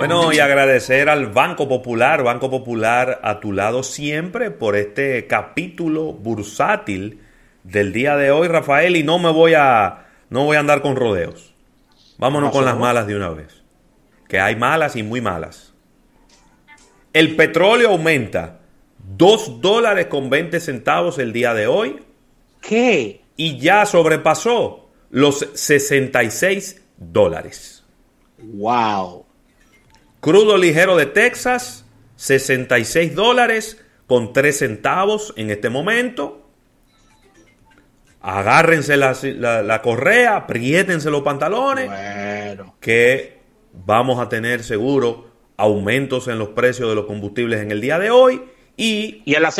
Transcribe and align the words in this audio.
Bueno, 0.00 0.32
y 0.32 0.38
agradecer 0.38 1.10
al 1.10 1.26
Banco 1.26 1.68
Popular, 1.68 2.22
Banco 2.22 2.48
Popular 2.48 3.20
a 3.22 3.38
tu 3.38 3.52
lado 3.52 3.82
siempre 3.82 4.50
por 4.50 4.74
este 4.74 5.26
capítulo 5.26 6.14
bursátil 6.14 7.20
del 7.64 7.92
día 7.92 8.16
de 8.16 8.30
hoy, 8.30 8.48
Rafael, 8.48 8.96
y 8.96 9.02
no 9.02 9.18
me 9.18 9.30
voy 9.30 9.52
a 9.52 10.06
no 10.30 10.46
voy 10.46 10.56
a 10.56 10.60
andar 10.60 10.80
con 10.80 10.96
rodeos. 10.96 11.54
Vámonos 12.16 12.50
con 12.50 12.64
las 12.64 12.78
malas 12.78 13.06
de 13.06 13.14
una 13.14 13.28
vez. 13.28 13.62
Que 14.26 14.40
hay 14.40 14.56
malas 14.56 14.96
y 14.96 15.02
muy 15.02 15.20
malas. 15.20 15.74
El 17.12 17.36
petróleo 17.36 17.90
aumenta 17.90 18.60
2 19.18 19.60
dólares 19.60 20.06
con 20.06 20.30
20 20.30 20.60
centavos 20.60 21.18
el 21.18 21.34
día 21.34 21.52
de 21.52 21.66
hoy. 21.66 22.02
¿Qué? 22.62 23.20
Y 23.36 23.58
ya 23.58 23.84
sobrepasó 23.84 24.88
los 25.10 25.46
66 25.52 26.86
dólares. 26.96 27.84
Wow. 28.38 29.26
Crudo 30.20 30.58
ligero 30.58 30.96
de 30.96 31.06
Texas, 31.06 31.86
66 32.16 33.14
dólares 33.14 33.82
con 34.06 34.32
3 34.32 34.58
centavos 34.58 35.32
en 35.36 35.50
este 35.50 35.70
momento. 35.70 36.46
Agárrense 38.20 38.98
la, 38.98 39.80
correa, 39.82 40.36
apriétense 40.36 41.10
los 41.10 41.22
pantalones. 41.22 41.86
Bueno. 41.86 42.76
Que 42.80 43.38
vamos 43.72 44.20
a 44.20 44.28
tener 44.28 44.62
seguro 44.62 45.30
aumentos 45.56 46.28
en 46.28 46.38
los 46.38 46.50
precios 46.50 46.90
de 46.90 46.94
los 46.94 47.06
combustibles 47.06 47.60
en 47.62 47.70
el 47.70 47.80
día 47.80 47.98
de 47.98 48.10
hoy 48.10 48.42
y, 48.76 49.22
y, 49.24 49.32
la, 49.38 49.52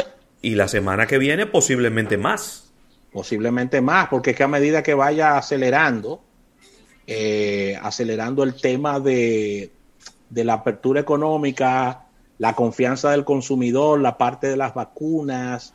y 0.43 0.55
la 0.57 0.69
semana 0.69 1.07
que 1.07 1.17
viene 1.17 1.47
posiblemente 1.47 2.19
más. 2.19 2.73
Posiblemente 3.13 3.81
más, 3.81 4.09
porque 4.09 4.31
es 4.31 4.37
que 4.37 4.43
a 4.43 4.49
medida 4.49 4.83
que 4.83 4.95
vaya 4.95 5.39
acelerando, 5.39 6.23
eh, 7.07 7.79
acelerando 7.83 8.45
el 8.45 8.55
tema 8.61 9.01
de, 9.01 9.71
de 10.31 10.45
la 10.45 10.55
apertura 10.55 11.01
económica, 11.01 12.07
la 12.39 12.55
confianza 12.55 13.11
del 13.11 13.25
consumidor, 13.25 14.01
la 14.01 14.17
parte 14.17 14.49
de 14.49 14.57
las 14.57 14.73
vacunas, 14.73 15.75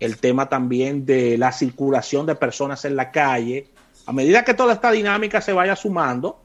el 0.00 0.18
tema 0.18 0.48
también 0.48 1.04
de 1.04 1.36
la 1.36 1.52
circulación 1.52 2.26
de 2.26 2.34
personas 2.34 2.84
en 2.84 2.96
la 2.96 3.10
calle. 3.10 3.68
A 4.06 4.12
medida 4.12 4.44
que 4.44 4.54
toda 4.54 4.72
esta 4.72 4.90
dinámica 4.90 5.40
se 5.40 5.52
vaya 5.52 5.76
sumando, 5.76 6.40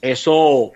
eso 0.00 0.72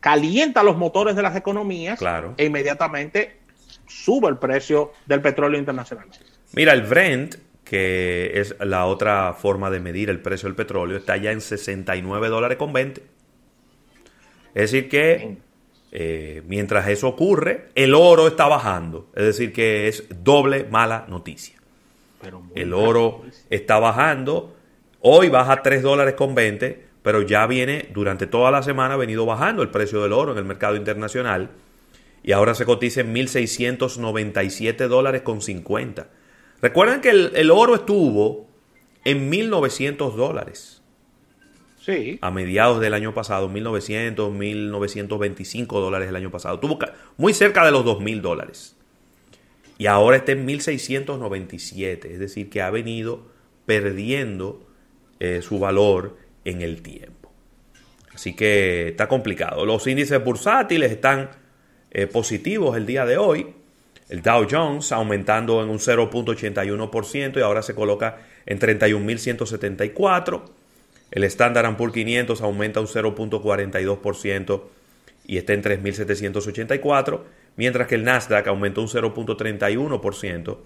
calienta 0.00 0.62
los 0.62 0.76
motores 0.76 1.16
de 1.16 1.22
las 1.22 1.34
economías 1.36 1.98
claro. 1.98 2.34
e 2.36 2.44
inmediatamente 2.44 3.40
sube 3.86 4.28
el 4.28 4.36
precio 4.36 4.92
del 5.06 5.20
petróleo 5.20 5.58
internacional. 5.58 6.06
Mira, 6.52 6.72
el 6.72 6.82
Brent, 6.82 7.36
que 7.64 8.32
es 8.34 8.54
la 8.60 8.86
otra 8.86 9.34
forma 9.34 9.70
de 9.70 9.80
medir 9.80 10.10
el 10.10 10.20
precio 10.20 10.48
del 10.48 10.56
petróleo, 10.56 10.98
está 10.98 11.16
ya 11.16 11.32
en 11.32 11.40
69 11.40 12.28
dólares 12.28 12.58
con 12.58 12.72
20. 12.72 13.15
Es 14.56 14.72
decir 14.72 14.88
que 14.88 15.36
eh, 15.92 16.42
mientras 16.46 16.88
eso 16.88 17.08
ocurre, 17.08 17.68
el 17.74 17.94
oro 17.94 18.26
está 18.26 18.48
bajando. 18.48 19.10
Es 19.14 19.24
decir 19.24 19.52
que 19.52 19.86
es 19.86 20.04
doble 20.24 20.64
mala 20.64 21.04
noticia. 21.08 21.58
el 22.54 22.72
oro 22.72 23.24
está 23.50 23.78
bajando. 23.78 24.56
Hoy 25.02 25.28
baja 25.28 25.60
3 25.60 25.82
dólares 25.82 26.14
con 26.14 26.34
20, 26.34 26.86
pero 27.02 27.20
ya 27.20 27.46
viene, 27.46 27.90
durante 27.92 28.26
toda 28.26 28.50
la 28.50 28.62
semana 28.62 28.94
ha 28.94 28.96
venido 28.96 29.26
bajando 29.26 29.60
el 29.60 29.68
precio 29.68 30.02
del 30.02 30.14
oro 30.14 30.32
en 30.32 30.38
el 30.38 30.46
mercado 30.46 30.76
internacional 30.76 31.50
y 32.22 32.32
ahora 32.32 32.54
se 32.54 32.64
cotiza 32.64 33.02
en 33.02 33.14
1.697 33.14 34.88
dólares 34.88 35.20
con 35.20 35.42
50. 35.42 36.08
Recuerden 36.62 37.02
que 37.02 37.10
el, 37.10 37.32
el 37.34 37.50
oro 37.50 37.74
estuvo 37.74 38.48
en 39.04 39.30
1.900 39.30 40.14
dólares. 40.14 40.82
A 42.20 42.30
mediados 42.30 42.80
del 42.80 42.94
año 42.94 43.14
pasado, 43.14 43.48
1.900, 43.48 44.16
1.925 44.16 45.66
dólares 45.80 46.08
el 46.08 46.16
año 46.16 46.30
pasado. 46.30 46.56
Estuvo 46.56 46.78
muy 47.16 47.32
cerca 47.32 47.64
de 47.64 47.70
los 47.70 47.84
2.000 47.84 48.20
dólares. 48.20 48.76
Y 49.78 49.86
ahora 49.86 50.16
está 50.16 50.32
en 50.32 50.46
1.697. 50.46 52.06
Es 52.06 52.18
decir, 52.18 52.50
que 52.50 52.62
ha 52.62 52.70
venido 52.70 53.26
perdiendo 53.66 54.66
eh, 55.20 55.42
su 55.42 55.58
valor 55.58 56.16
en 56.44 56.62
el 56.62 56.82
tiempo. 56.82 57.30
Así 58.14 58.34
que 58.34 58.88
está 58.88 59.08
complicado. 59.08 59.64
Los 59.66 59.86
índices 59.86 60.22
bursátiles 60.24 60.90
están 60.90 61.30
eh, 61.90 62.06
positivos 62.06 62.76
el 62.76 62.86
día 62.86 63.04
de 63.04 63.18
hoy. 63.18 63.54
El 64.08 64.22
Dow 64.22 64.46
Jones 64.50 64.90
aumentando 64.92 65.62
en 65.62 65.68
un 65.68 65.78
0.81% 65.78 67.36
y 67.36 67.40
ahora 67.40 67.62
se 67.62 67.74
coloca 67.74 68.18
en 68.46 68.58
31.174. 68.58 70.55
El 71.10 71.24
Standard 71.24 71.76
Poor's 71.76 71.94
500 71.94 72.40
aumenta 72.42 72.78
un 72.80 72.86
0.42% 72.86 74.62
y 75.26 75.38
está 75.38 75.54
en 75.54 75.62
3.784, 75.62 77.20
mientras 77.56 77.88
que 77.88 77.96
el 77.96 78.04
Nasdaq 78.04 78.46
aumentó 78.48 78.82
un 78.82 78.88
0.31% 78.88 80.58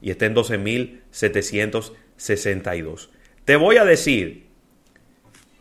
y 0.00 0.10
está 0.10 0.26
en 0.26 0.34
12.762. 0.34 3.08
Te 3.44 3.56
voy 3.56 3.78
a 3.78 3.84
decir 3.84 4.46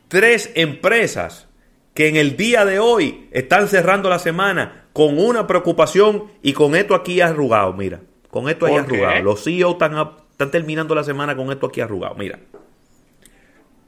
tres 0.07 0.51
empresas 0.55 1.47
que 1.93 2.07
en 2.07 2.15
el 2.15 2.35
día 2.37 2.65
de 2.65 2.79
hoy 2.79 3.27
están 3.31 3.67
cerrando 3.67 4.09
la 4.09 4.17
semana 4.19 4.85
con 4.93 5.19
una 5.19 5.45
preocupación 5.47 6.31
y 6.41 6.53
con 6.53 6.73
esto 6.75 6.95
aquí 6.95 7.19
arrugado, 7.21 7.73
mira, 7.73 7.99
con 8.29 8.49
esto 8.49 8.65
ahí 8.65 8.75
arrugado. 8.75 9.23
Los 9.23 9.43
CEO 9.43 9.71
están, 9.71 9.95
están 10.31 10.51
terminando 10.51 10.95
la 10.95 11.03
semana 11.03 11.35
con 11.35 11.51
esto 11.51 11.65
aquí 11.67 11.81
arrugado, 11.81 12.15
mira. 12.15 12.39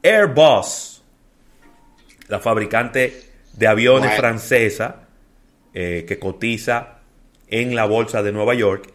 Airbus, 0.02 1.02
la 2.28 2.40
fabricante 2.40 3.22
de 3.52 3.66
aviones 3.66 4.10
Bueno. 4.10 4.16
francesa 4.18 5.08
eh, 5.74 6.04
que 6.06 6.18
cotiza 6.18 7.00
en 7.48 7.74
la 7.74 7.84
bolsa 7.84 8.22
de 8.22 8.32
Nueva 8.32 8.54
York, 8.54 8.92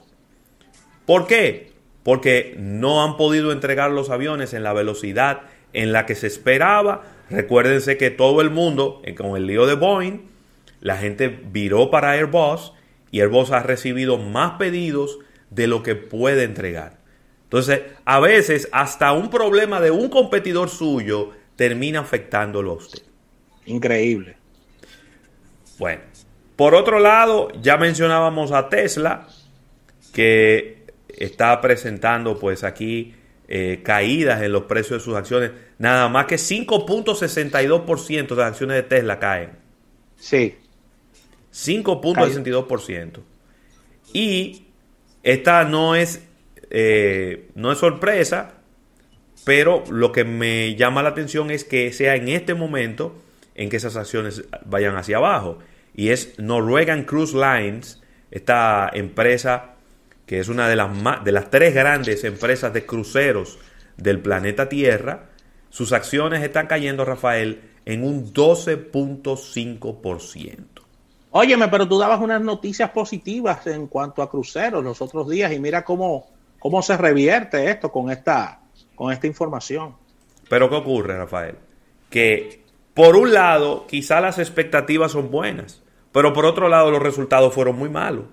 ¿Por 1.07 1.27
qué? 1.27 1.73
Porque 2.03 2.55
no 2.59 3.05
han 3.05 3.17
podido 3.17 3.53
entregar 3.53 3.91
los 3.91 4.11
aviones 4.11 4.55
en 4.55 4.63
la 4.63 4.73
velocidad 4.73 5.43
en 5.73 5.93
la 5.93 6.07
que 6.07 6.15
se 6.15 6.27
esperaba. 6.27 7.03
Recuérdense 7.31 7.97
que 7.97 8.11
todo 8.11 8.41
el 8.41 8.51
mundo, 8.51 9.01
eh, 9.05 9.15
con 9.15 9.37
el 9.37 9.47
lío 9.47 9.67
de 9.67 9.75
Boeing, 9.75 10.29
la 10.81 10.97
gente 10.97 11.29
viró 11.29 11.91
para 11.91 12.13
Airbus 12.13 12.73
y 13.11 13.21
Airbus 13.21 13.51
ha 13.51 13.63
recibido 13.63 14.19
más 14.19 14.53
pedidos 14.53 15.19
de 15.51 15.67
lo 15.67 15.83
que 15.83 15.95
puede 15.97 16.45
entregar. 16.45 16.99
Entonces, 17.45 17.83
a 18.05 18.21
veces 18.21 18.69
hasta 18.73 19.13
un 19.13 19.29
problema 19.29 19.81
de 19.81 19.91
un 19.91 20.09
competidor 20.09 20.69
suyo 20.69 21.31
termina 21.57 22.01
afectándolo 22.01 22.73
a 22.73 22.75
usted. 22.75 23.03
Increíble. 23.67 24.37
Bueno, 25.79 26.03
por 26.57 26.75
otro 26.75 26.99
lado, 26.99 27.49
ya 27.61 27.77
mencionábamos 27.77 28.53
a 28.53 28.69
Tesla, 28.69 29.27
que 30.13 30.85
está 31.09 31.61
presentando 31.61 32.39
pues 32.39 32.65
aquí 32.65 33.15
eh, 33.49 33.81
caídas 33.83 34.43
en 34.43 34.53
los 34.53 34.65
precios 34.65 35.01
de 35.01 35.05
sus 35.05 35.17
acciones. 35.17 35.51
Nada 35.79 36.09
más 36.09 36.27
que 36.27 36.37
5.62% 36.37 38.29
de 38.29 38.37
las 38.37 38.53
acciones 38.53 38.77
de 38.77 38.83
Tesla 38.85 39.19
caen. 39.19 39.51
Sí. 40.17 40.57
5.62%. 41.53 43.21
Y 44.13 44.67
esta 45.23 45.65
no 45.65 45.95
es, 45.95 46.27
eh, 46.71 47.51
no 47.55 47.73
es 47.73 47.79
sorpresa, 47.79 48.55
pero 49.45 49.85
lo 49.91 50.13
que 50.13 50.25
me 50.25 50.75
llama 50.77 51.03
la 51.03 51.11
atención 51.11 51.51
es 51.51 51.65
que 51.65 51.93
sea 51.93 52.17
en 52.17 52.29
este 52.29 52.55
momento 52.55 53.21
en 53.55 53.69
que 53.69 53.77
esas 53.77 53.97
acciones 53.97 54.45
vayan 54.65 54.97
hacia 54.97 55.19
abajo. 55.19 55.59
Y 55.95 56.11
es 56.11 56.39
Norwegian 56.39 57.05
Cruise 57.05 57.35
Lines, 57.35 58.03
esta 58.31 58.89
empresa 58.93 59.75
que 60.31 60.39
es 60.39 60.49
una 60.49 60.69
de 60.69 60.77
las, 60.77 60.89
de 61.25 61.33
las 61.33 61.51
tres 61.51 61.75
grandes 61.75 62.23
empresas 62.23 62.73
de 62.73 62.87
cruceros 62.87 63.59
del 63.97 64.21
planeta 64.21 64.69
Tierra. 64.69 65.31
Sus 65.71 65.93
acciones 65.93 66.45
están 66.45 66.69
cayendo, 66.69 67.05
Rafael, 67.05 67.63
en 67.85 68.05
un 68.05 68.33
12.5%. 68.33 70.70
Óyeme, 71.33 71.69
pero 71.69 71.87
tú 71.87 71.99
dabas 71.99 72.21
unas 72.21 72.41
noticias 72.41 72.91
positivas 72.91 73.67
en 73.67 73.87
cuanto 73.87 74.23
a 74.23 74.31
cruceros 74.31 74.83
los 74.83 75.01
otros 75.01 75.29
días 75.29 75.53
y 75.53 75.61
mira 75.61 75.85
cómo, 75.85 76.29
cómo 76.59 76.83
se 76.83 76.97
revierte 76.97 77.71
esto 77.71 77.93
con 77.93 78.11
esta, 78.11 78.61
con 78.97 79.13
esta 79.13 79.27
información. 79.27 79.95
Pero 80.49 80.69
¿qué 80.69 80.77
ocurre, 80.77 81.17
Rafael? 81.17 81.57
Que 82.09 82.65
por 82.95 83.15
un 83.15 83.33
lado, 83.33 83.87
quizá 83.87 84.21
las 84.21 84.39
expectativas 84.39 85.13
son 85.13 85.31
buenas, 85.31 85.83
pero 86.11 86.33
por 86.33 86.45
otro 86.45 86.69
lado 86.69 86.91
los 86.91 87.03
resultados 87.03 87.55
fueron 87.55 87.77
muy 87.77 87.89
malos. 87.89 88.25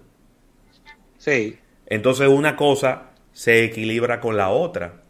Sí. 1.20 1.58
Entonces 1.86 2.28
una 2.28 2.56
cosa 2.56 3.12
se 3.32 3.64
equilibra 3.64 4.20
con 4.20 4.36
la 4.36 4.50
otra. 4.50 5.04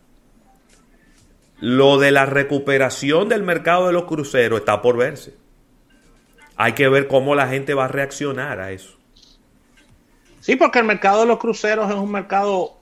Lo 1.60 1.98
de 1.98 2.12
la 2.12 2.26
recuperación 2.26 3.30
del 3.30 3.44
mercado 3.44 3.88
de 3.88 3.94
los 3.94 4.04
cruceros 4.04 4.60
está 4.60 4.82
por 4.82 4.98
verse. 4.98 5.36
Hay 6.58 6.74
que 6.74 6.90
ver 6.90 7.08
cómo 7.08 7.36
la 7.36 7.48
gente 7.48 7.74
va 7.74 7.86
a 7.86 7.88
reaccionar 7.88 8.60
a 8.60 8.72
eso. 8.72 8.98
Sí, 10.40 10.56
porque 10.56 10.80
el 10.80 10.86
mercado 10.86 11.22
de 11.22 11.28
los 11.28 11.40
cruceros 11.40 11.90
es 11.90 11.96
un 11.96 12.12
mercado 12.12 12.78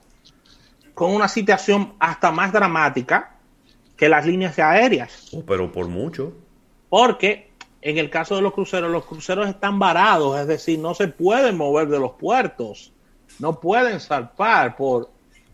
con 0.94 1.10
una 1.10 1.28
situación 1.28 1.94
hasta 1.98 2.30
más 2.30 2.52
dramática 2.52 3.36
que 3.96 4.08
las 4.08 4.24
líneas 4.24 4.58
aéreas. 4.58 5.28
Oh, 5.32 5.44
pero 5.44 5.70
por 5.70 5.88
mucho. 5.88 6.32
Porque 6.88 7.50
en 7.82 7.98
el 7.98 8.10
caso 8.10 8.36
de 8.36 8.42
los 8.42 8.52
cruceros, 8.52 8.90
los 8.90 9.04
cruceros 9.04 9.48
están 9.48 9.78
varados, 9.78 10.40
es 10.40 10.46
decir, 10.46 10.78
no 10.78 10.94
se 10.94 11.08
pueden 11.08 11.56
mover 11.56 11.88
de 11.88 11.98
los 11.98 12.12
puertos, 12.12 12.92
no 13.38 13.60
pueden 13.60 14.00
zarpar 14.00 14.76
por, 14.76 15.10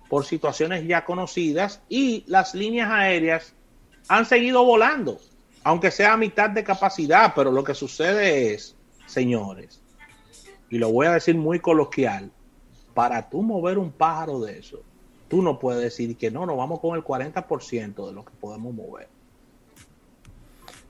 por 0.09 0.25
situaciones 0.25 0.87
ya 0.87 1.05
conocidas 1.05 1.83
y 1.89 2.25
las 2.27 2.55
líneas 2.55 2.91
aéreas 2.91 3.55
han 4.09 4.27
seguido 4.27 4.65
volando, 4.65 5.19
aunque 5.64 5.91
sea 5.91 6.14
a 6.14 6.17
mitad 6.17 6.50
de 6.50 6.64
capacidad, 6.64 7.32
pero 7.35 7.50
lo 7.53 7.64
que 7.64 7.75
sucede 7.75 8.55
es, 8.55 8.76
señores, 9.06 9.81
y 10.70 10.79
lo 10.79 10.91
voy 10.91 11.06
a 11.06 11.12
decir 11.12 11.37
muy 11.37 11.61
coloquial, 11.61 12.31
para 12.94 13.29
tú 13.29 13.43
mover 13.43 13.79
un 13.79 13.91
pájaro 13.91 14.41
de 14.41 14.59
eso, 14.59 14.82
tú 15.29 15.43
no 15.43 15.59
puedes 15.59 15.82
decir 15.82 16.17
que 16.17 16.31
no, 16.31 16.47
nos 16.47 16.56
vamos 16.56 16.81
con 16.81 16.97
el 16.97 17.03
40% 17.03 18.06
de 18.06 18.12
lo 18.12 18.25
que 18.25 18.32
podemos 18.41 18.75
mover. 18.75 19.09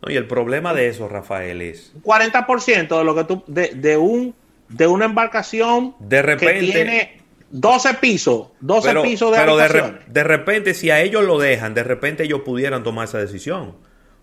No, 0.03 0.11
y 0.11 0.17
el 0.17 0.27
problema 0.27 0.75
de 0.75 0.89
eso, 0.89 1.09
Rafael, 1.09 1.63
es... 1.63 1.93
40% 2.03 2.99
de 2.99 3.05
lo 3.05 3.15
que 3.15 3.25
tú, 3.25 3.45
de, 3.47 3.69
de, 3.75 3.97
un, 3.97 4.35
de 4.69 4.87
una 4.89 5.05
embarcación 5.05 5.95
de 6.01 6.23
repente, 6.23 6.67
que 6.67 6.73
tiene 6.73 7.23
12 7.51 7.95
pisos, 7.95 8.49
12 8.61 8.89
pero, 8.89 9.03
pisos 9.03 9.31
de 9.31 9.37
Pero 9.37 9.57
de, 9.57 9.69
re, 9.69 9.99
de, 10.07 10.25
repente, 10.25 10.75
si 10.75 10.91
a 10.91 11.01
ellos 11.01 11.25
lo 11.25 11.39
dejan, 11.39 11.75
de 11.75 11.85
repente 11.85 12.25
ellos 12.25 12.41
pudieran 12.41 12.83
tomar 12.83 13.05
esa 13.05 13.19
decisión. 13.19 13.77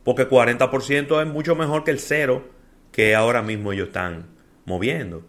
Porque 0.10 0.28
40% 0.28 1.22
es 1.22 1.28
mucho 1.28 1.56
mejor 1.56 1.84
que 1.84 1.92
el 1.92 2.00
cero 2.00 2.44
que 2.92 3.14
ahora 3.14 3.44
mismo 3.44 3.74
ellos 3.74 3.90
están 3.90 4.26
moviendo. 4.66 5.24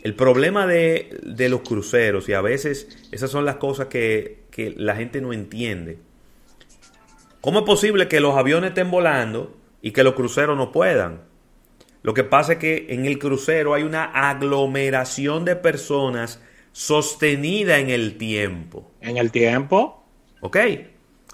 El 0.00 0.14
problema 0.14 0.64
de, 0.64 1.18
de 1.24 1.48
los 1.48 1.62
cruceros, 1.62 2.28
y 2.28 2.32
a 2.32 2.40
veces 2.40 3.04
esas 3.10 3.32
son 3.32 3.44
las 3.44 3.56
cosas 3.56 3.88
que, 3.88 4.44
que 4.52 4.72
la 4.76 4.94
gente 4.94 5.20
no 5.20 5.32
entiende. 5.32 5.98
¿Cómo 7.40 7.58
es 7.58 7.64
posible 7.64 8.06
que 8.06 8.20
los 8.20 8.36
aviones 8.36 8.68
estén 8.68 8.92
volando 8.92 9.56
y 9.82 9.90
que 9.90 10.04
los 10.04 10.14
cruceros 10.14 10.56
no 10.56 10.70
puedan? 10.70 11.22
Lo 12.02 12.14
que 12.14 12.22
pasa 12.22 12.52
es 12.52 12.58
que 12.60 12.86
en 12.90 13.06
el 13.06 13.18
crucero 13.18 13.74
hay 13.74 13.82
una 13.82 14.04
aglomeración 14.04 15.44
de 15.44 15.56
personas 15.56 16.40
sostenida 16.70 17.80
en 17.80 17.90
el 17.90 18.18
tiempo. 18.18 18.92
¿En 19.00 19.16
el 19.16 19.32
tiempo? 19.32 20.06
¿Ok? 20.42 20.58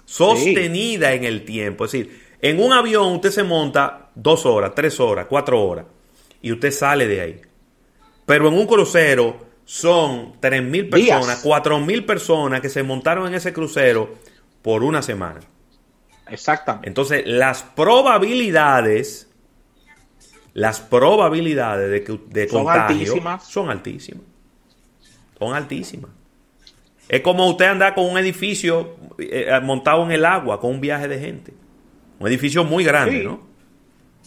Sostenida 0.05 1.11
sí. 1.11 1.17
en 1.17 1.23
el 1.23 1.45
tiempo. 1.45 1.85
Es 1.85 1.91
decir, 1.91 2.22
en 2.43 2.61
un 2.61 2.73
avión 2.73 3.13
usted 3.13 3.31
se 3.31 3.43
monta 3.43 4.09
dos 4.15 4.45
horas, 4.45 4.73
tres 4.75 4.99
horas, 4.99 5.27
cuatro 5.29 5.63
horas 5.63 5.85
y 6.41 6.51
usted 6.51 6.71
sale 6.71 7.07
de 7.07 7.21
ahí. 7.21 7.41
Pero 8.25 8.49
en 8.49 8.55
un 8.55 8.67
crucero 8.67 9.37
son 9.63 10.33
tres 10.41 10.61
mil 10.61 10.89
personas, 10.89 11.39
cuatro 11.41 11.79
mil 11.79 12.05
personas 12.05 12.59
que 12.59 12.67
se 12.67 12.83
montaron 12.83 13.27
en 13.27 13.35
ese 13.35 13.53
crucero 13.53 14.15
por 14.61 14.83
una 14.83 15.01
semana. 15.01 15.39
Exactamente. 16.27 16.89
Entonces, 16.89 17.23
las 17.25 17.63
probabilidades, 17.63 19.29
las 20.53 20.81
probabilidades 20.81 21.91
de, 21.91 22.03
que, 22.03 22.19
de 22.27 22.49
son 22.49 22.65
contagio 22.65 22.97
altísimas. 22.97 23.47
son 23.47 23.69
altísimas. 23.69 24.23
Son 25.39 25.53
altísimas. 25.53 26.11
Es 27.07 27.21
como 27.21 27.49
usted 27.49 27.65
andar 27.67 27.95
con 27.95 28.03
un 28.03 28.17
edificio 28.17 28.97
eh, 29.17 29.47
montado 29.63 30.03
en 30.03 30.11
el 30.11 30.25
agua, 30.25 30.59
con 30.59 30.71
un 30.71 30.81
viaje 30.81 31.07
de 31.07 31.19
gente. 31.19 31.62
Un 32.19 32.27
edificio 32.27 32.63
muy 32.63 32.83
grande, 32.83 33.19
Sí. 33.19 33.25
¿no? 33.25 33.41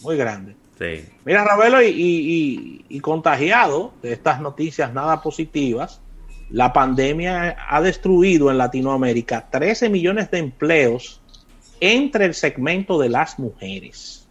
Muy 0.03 0.17
grande. 0.17 0.55
Sí. 0.77 1.05
Mira, 1.25 1.43
Ravelo, 1.43 1.81
y, 1.81 1.87
y- 1.87 1.95
y- 1.97 2.85
y 2.89 2.99
contagiado 2.99 3.93
de 4.03 4.13
estas 4.13 4.39
noticias 4.41 4.93
nada 4.93 5.21
positivas, 5.23 6.01
la 6.51 6.71
pandemia 6.71 7.57
ha 7.69 7.81
destruido 7.81 8.51
en 8.51 8.57
Latinoamérica 8.59 9.49
13 9.49 9.89
millones 9.89 10.29
de 10.31 10.37
empleos 10.37 11.19
entre 11.79 12.25
el 12.25 12.33
segmento 12.35 12.99
de 12.99 13.09
las 13.09 13.37
mujeres. 13.39 14.27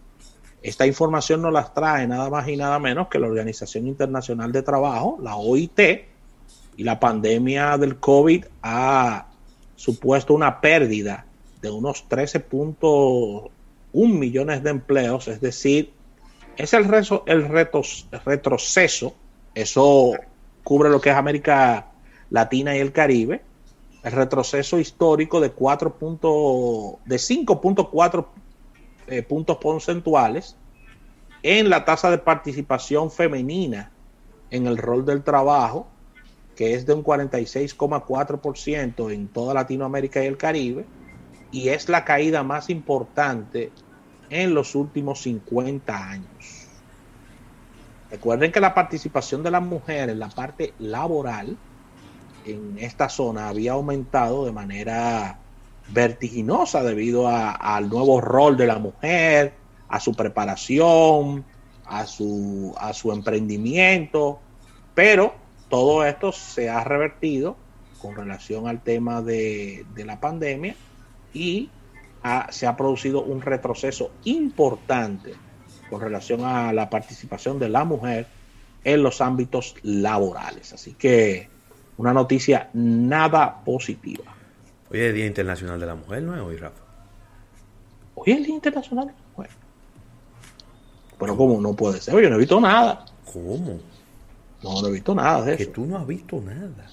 Esta 0.63 0.87
información 0.87 1.41
nos 1.41 1.53
las 1.53 1.73
trae 1.73 2.07
nada 2.07 2.29
más 2.29 2.47
y 2.47 2.57
nada 2.57 2.79
menos 2.79 3.07
que 3.09 3.19
la 3.19 3.27
Organización 3.27 3.85
Internacional 3.87 4.51
de 4.51 4.63
Trabajo, 4.63 5.19
la 5.21 5.35
OIT, 5.35 5.79
y 6.77 6.83
la 6.83 6.99
pandemia 6.99 7.77
del 7.77 7.97
COVID 7.97 8.45
ha 8.63 9.27
supuesto 9.75 10.33
una 10.33 10.59
pérdida 10.59 11.25
de 11.61 11.71
unos 11.71 12.05
13.1 12.09 13.49
millones 13.93 14.63
de 14.63 14.69
empleos, 14.69 15.27
es 15.27 15.41
decir, 15.41 15.93
es 16.57 16.73
el, 16.73 16.85
el 17.25 17.49
retroceso, 18.25 19.13
eso 19.53 20.13
cubre 20.63 20.89
lo 20.89 20.99
que 20.99 21.09
es 21.09 21.15
América 21.15 21.87
Latina 22.29 22.75
y 22.75 22.79
el 22.79 22.91
Caribe, 22.91 23.41
el 24.03 24.11
retroceso 24.11 24.79
histórico 24.79 25.39
de 25.39 25.51
4 25.51 25.97
punto- 25.97 26.99
de 27.05 27.17
5.4 27.17 28.25
eh, 29.07 29.23
puntos 29.23 29.57
porcentuales 29.57 30.55
en 31.43 31.69
la 31.69 31.85
tasa 31.85 32.11
de 32.11 32.17
participación 32.17 33.11
femenina 33.11 33.91
en 34.51 34.67
el 34.67 34.77
rol 34.77 35.05
del 35.05 35.23
trabajo, 35.23 35.87
que 36.55 36.73
es 36.73 36.85
de 36.85 36.93
un 36.93 37.03
46,4% 37.03 39.11
en 39.11 39.27
toda 39.27 39.53
Latinoamérica 39.53 40.23
y 40.23 40.27
el 40.27 40.37
Caribe, 40.37 40.85
y 41.51 41.69
es 41.69 41.89
la 41.89 42.03
caída 42.05 42.43
más 42.43 42.69
importante 42.69 43.73
en 44.29 44.53
los 44.53 44.75
últimos 44.75 45.21
50 45.21 46.09
años. 46.09 46.67
Recuerden 48.09 48.51
que 48.51 48.59
la 48.61 48.73
participación 48.73 49.43
de 49.43 49.51
la 49.51 49.59
mujer 49.59 50.09
en 50.09 50.19
la 50.19 50.29
parte 50.29 50.75
laboral 50.79 51.59
en 52.43 52.77
esta 52.77 53.09
zona 53.09 53.49
había 53.49 53.73
aumentado 53.73 54.45
de 54.45 54.51
manera 54.53 55.41
vertiginosa 55.87 56.83
debido 56.83 57.27
a- 57.27 57.51
al 57.51 57.89
nuevo 57.89 58.21
rol 58.21 58.55
de 58.57 58.67
la 58.67 58.79
mujer, 58.79 59.59
a 59.89 59.99
su 59.99 60.15
preparación, 60.15 61.45
a 61.83 62.05
su, 62.05 62.73
a 62.77 62.93
su 62.93 63.11
emprendimiento, 63.11 64.43
pero 64.93 65.35
todo 65.69 66.05
esto 66.05 66.31
se 66.31 66.69
ha 66.69 66.83
revertido 66.83 67.57
con 67.97 68.15
relación 68.15 68.67
al 68.67 68.83
tema 68.83 69.21
de, 69.21 69.85
de 69.89 70.05
la 70.05 70.19
pandemia 70.19 70.77
y 71.37 71.69
ha- 72.23 72.51
se 72.51 72.65
ha 72.67 72.75
producido 72.75 73.21
un 73.23 73.41
retroceso 73.41 74.11
importante 74.25 75.33
con 75.89 76.01
relación 76.01 76.43
a 76.43 76.73
la 76.73 76.89
participación 76.89 77.59
de 77.59 77.69
la 77.69 77.85
mujer 77.85 78.27
en 78.83 79.03
los 79.03 79.21
ámbitos 79.21 79.75
laborales. 79.83 80.73
Así 80.73 80.93
que 80.93 81.49
una 81.97 82.13
noticia 82.13 82.69
nada 82.73 83.63
positiva. 83.63 84.23
Hoy 84.91 84.99
es 84.99 85.13
Día 85.13 85.25
Internacional 85.25 85.79
de 85.79 85.85
la 85.85 85.95
Mujer, 85.95 86.23
¿no 86.23 86.35
es 86.35 86.41
hoy, 86.41 86.57
Rafa? 86.57 86.81
Hoy 88.15 88.31
es 88.31 88.37
el 88.37 88.43
Día 88.45 88.55
Internacional 88.55 89.07
de 89.07 89.13
la 89.13 89.19
Mujer. 89.35 89.51
Pero 91.19 91.35
¿cómo 91.37 91.59
no 91.61 91.73
puede 91.73 91.99
ser? 92.01 92.13
Yo 92.21 92.29
no 92.29 92.35
he 92.35 92.39
visto 92.39 92.59
nada. 92.59 93.05
¿Cómo? 93.31 93.79
No, 94.63 94.81
no 94.81 94.87
he 94.87 94.91
visto 94.91 95.13
nada 95.15 95.41
de 95.43 95.57
Que 95.57 95.63
eso. 95.63 95.71
tú 95.71 95.85
no 95.85 95.97
has 95.97 96.07
visto 96.07 96.39
nada. 96.41 96.87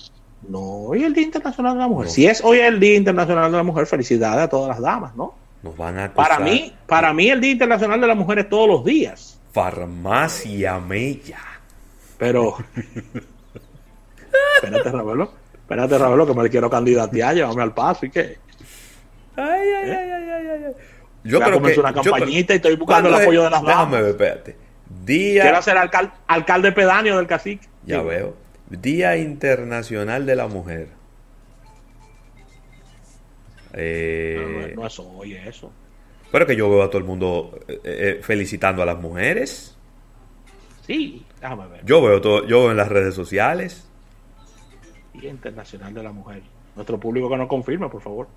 No, 0.48 0.58
hoy 0.60 1.00
es 1.00 1.06
el 1.06 1.14
Día 1.14 1.24
Internacional 1.24 1.74
de 1.74 1.80
la 1.80 1.88
Mujer. 1.88 2.06
No. 2.06 2.12
Si 2.12 2.26
es 2.26 2.42
hoy 2.44 2.58
el 2.58 2.78
Día 2.80 2.96
Internacional 2.96 3.50
de 3.50 3.56
la 3.56 3.62
Mujer, 3.62 3.86
felicidades 3.86 4.44
a 4.44 4.48
todas 4.48 4.68
las 4.68 4.80
damas, 4.80 5.14
¿no? 5.16 5.34
Nos 5.62 5.76
van 5.76 5.98
a 5.98 6.04
acusar. 6.04 6.28
Para 6.28 6.44
mí, 6.44 6.72
para 6.86 7.12
mí 7.14 7.30
el 7.30 7.40
Día 7.40 7.52
Internacional 7.52 8.00
de 8.00 8.06
la 8.06 8.14
Mujer 8.14 8.38
es 8.40 8.48
todos 8.48 8.68
los 8.68 8.84
días. 8.84 9.38
Farmacia 9.52 10.78
Mella. 10.80 11.38
Pero. 12.18 12.56
Espérate, 14.62 14.90
Ravelo. 14.90 15.32
Espérate, 15.54 15.98
Ravelo, 15.98 16.26
que 16.26 16.34
me 16.34 16.50
quiero 16.50 16.68
candidatear, 16.70 17.34
llévame 17.34 17.62
al 17.62 17.72
paso 17.72 18.06
y 18.06 18.10
qué. 18.10 18.38
Ay, 19.36 19.44
ay, 19.46 19.90
ay, 19.90 19.90
ay, 19.90 20.10
ay, 20.10 20.46
ay, 20.46 20.64
ay. 20.66 20.72
Yo 21.24 21.40
creo 21.40 21.62
que. 21.62 21.80
una 21.80 21.92
yo 21.94 22.02
campañita 22.12 22.52
y 22.52 22.56
estoy 22.56 22.76
buscando 22.76 23.08
¿Cuándo 23.08 23.16
el 23.18 23.22
apoyo 23.24 23.42
de 23.44 23.50
las 23.50 23.62
Déjame 23.62 23.76
damas. 23.96 24.00
ver, 24.02 24.10
espérate. 24.10 24.56
Día. 25.04 25.42
Quiero 25.42 25.62
ser 25.62 25.76
alcal- 25.78 26.12
alcalde 26.26 26.72
pedáneo 26.72 27.16
del 27.16 27.26
cacique. 27.26 27.66
Ya 27.86 28.00
Sí. 28.00 28.06
veo. 28.06 28.34
Día 28.80 29.16
Internacional 29.16 30.26
de 30.26 30.36
la 30.36 30.48
Mujer. 30.48 30.88
No, 33.72 33.80
Eh, 33.80 34.72
no, 34.74 34.82
no 34.82 34.86
es 34.86 34.98
hoy 34.98 35.34
eso. 35.34 35.72
Pero 36.30 36.46
que 36.46 36.56
yo 36.56 36.68
veo 36.70 36.82
a 36.82 36.88
todo 36.88 36.98
el 36.98 37.04
mundo 37.04 37.58
eh, 37.68 37.80
eh, 37.84 38.20
felicitando 38.22 38.82
a 38.82 38.86
las 38.86 39.00
mujeres. 39.00 39.76
Sí, 40.86 41.24
déjame 41.40 41.66
ver. 41.68 41.84
Yo 41.84 42.02
veo 42.02 42.20
todo, 42.20 42.46
yo 42.46 42.62
veo 42.62 42.70
en 42.70 42.76
las 42.76 42.88
redes 42.88 43.14
sociales. 43.14 43.88
Día 45.12 45.30
Internacional 45.30 45.94
de 45.94 46.02
la 46.02 46.12
Mujer. 46.12 46.42
Nuestro 46.76 46.98
público 46.98 47.28
que 47.28 47.36
nos 47.36 47.48
confirme, 47.48 47.88
por 47.88 48.02
favor. 48.02 48.28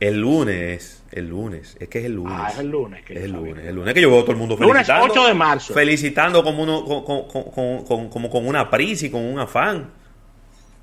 El 0.00 0.18
lunes, 0.18 1.02
el 1.12 1.28
lunes, 1.28 1.76
es 1.78 1.88
que 1.88 1.98
es 1.98 2.06
el 2.06 2.14
lunes. 2.14 2.32
Ah, 2.34 2.48
es 2.50 2.58
el 2.58 2.68
lunes. 2.70 3.04
Que 3.04 3.12
Es 3.18 3.24
el 3.24 3.32
lunes, 3.32 3.66
el 3.66 3.74
lunes 3.76 3.92
que 3.94 4.00
yo 4.00 4.10
veo 4.10 4.20
a 4.20 4.22
todo 4.22 4.32
el 4.32 4.38
mundo 4.38 4.56
Lunes 4.56 4.86
felicitando. 4.86 5.12
8 5.12 5.26
de 5.26 5.34
marzo. 5.34 5.74
Felicitando 5.74 6.42
como 6.42 6.62
uno, 6.62 6.84
con, 6.84 7.04
con- 7.04 7.24
con- 7.24 7.50
con- 7.50 7.84
con- 7.84 8.08
como 8.08 8.30
con 8.30 8.46
una 8.48 8.70
prisa 8.70 9.06
y 9.06 9.10
con 9.10 9.22
un 9.22 9.38
afán. 9.38 9.90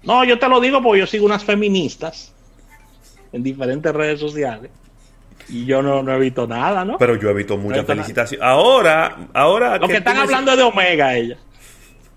No, 0.03 0.23
yo 0.23 0.37
te 0.37 0.47
lo 0.47 0.59
digo 0.61 0.81
porque 0.83 0.99
yo 0.99 1.07
sigo 1.07 1.25
unas 1.25 1.43
feministas 1.43 2.31
en 3.33 3.41
diferentes 3.41 3.91
redes 3.93 4.19
sociales 4.19 4.69
y 5.49 5.65
yo 5.65 5.81
no, 5.81 6.03
no 6.03 6.13
he 6.13 6.19
visto 6.19 6.45
nada, 6.47 6.85
¿no? 6.85 6.97
Pero 6.99 7.15
yo 7.15 7.29
he 7.31 7.33
visto 7.33 7.57
muchas 7.57 7.85
felicitaciones. 7.85 8.45
Ahora, 8.45 9.29
ahora. 9.33 9.79
Lo 9.79 9.87
que 9.87 9.97
están 9.97 10.17
hablando 10.17 10.51
es 10.51 10.57
de 10.57 10.63
Omega, 10.63 11.15
ella. 11.15 11.37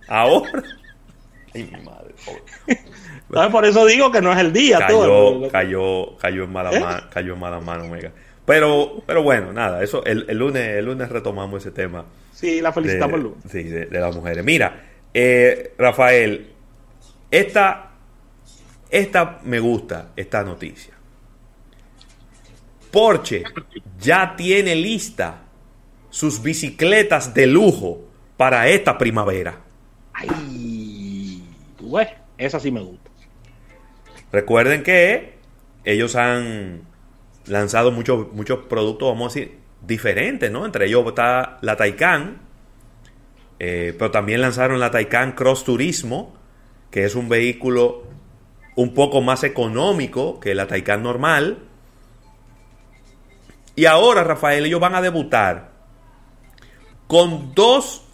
Ahora. 0.07 0.62
Ay, 1.54 1.64
mi 1.64 1.83
madre. 1.83 2.14
Pobre. 3.31 3.51
por 3.51 3.65
eso 3.65 3.87
digo 3.87 4.11
que 4.11 4.21
no 4.21 4.33
es 4.33 4.39
el 4.39 4.53
día. 4.53 4.79
Cayó, 4.79 5.05
todo. 5.05 5.51
cayó, 5.51 6.17
cayó 6.19 6.45
en 6.45 6.53
mala 6.53 6.73
mano, 6.73 7.03
cayó 7.11 7.35
en 7.35 7.41
mala 7.41 7.61
mano, 7.61 7.85
Omega. 7.85 8.13
Pero, 8.45 9.03
pero 9.07 9.23
bueno, 9.23 9.53
nada, 9.53 9.83
eso 9.83 10.05
el, 10.05 10.27
el, 10.29 10.39
lunes, 10.39 10.77
el 10.77 10.85
lunes 10.85 11.09
retomamos 11.09 11.63
ese 11.63 11.71
tema. 11.71 12.05
Sí, 12.33 12.61
la 12.61 12.73
felicitamos 12.73 13.15
el 13.17 13.23
lunes. 13.23 13.39
Sí, 13.49 13.63
de, 13.63 13.87
las 13.91 14.15
mujeres. 14.17 14.45
Mira, 14.45 14.83
eh, 15.13 15.75
Rafael, 15.79 16.51
esta, 17.31 17.91
esta 18.91 19.41
me 19.45 19.61
gusta, 19.61 20.11
esta 20.17 20.43
noticia. 20.43 20.95
Porsche 22.91 23.45
ya 24.01 24.35
tiene 24.37 24.75
lista 24.75 25.43
sus 26.11 26.43
bicicletas 26.43 27.33
de 27.33 27.47
lujo 27.47 28.01
para 28.37 28.69
esta 28.69 28.99
primavera. 28.99 29.61
Ay, 30.13 31.43
güey, 31.79 32.09
esa 32.37 32.59
sí 32.59 32.71
me 32.71 32.81
gusta. 32.81 33.10
Recuerden 34.33 34.83
que 34.83 35.35
ellos 35.85 36.17
han 36.17 36.83
lanzado 37.47 37.91
muchos, 37.91 38.27
productos, 38.69 39.09
vamos 39.09 39.33
a 39.33 39.41
decir, 39.41 39.59
diferentes, 39.87 40.51
¿no? 40.51 40.67
Entre 40.67 40.87
ellos 40.87 41.05
está 41.07 41.59
la 41.63 41.77
Taycan, 41.77 42.39
eh, 43.59 43.95
pero 43.99 44.11
también 44.11 44.41
lanzaron 44.41 44.79
la 44.79 44.91
Taycan 44.91 45.33
Cross 45.33 45.65
Turismo, 45.65 46.35
que 46.91 47.05
es 47.05 47.15
un 47.15 47.29
vehículo 47.29 48.05
un 48.77 48.95
poco 48.95 49.21
más 49.21 49.43
económico 49.43 50.39
que 50.39 50.55
la 50.55 50.67
Taycan 50.67 51.03
normal. 51.03 51.59
Y 53.75 53.87
ahora, 53.87 54.23
Rafael, 54.25 54.67
ellos 54.67 54.81
van 54.81 54.95
a 54.95 55.03
debutar 55.03 55.71
con 57.07 57.55
dos, 57.55 58.05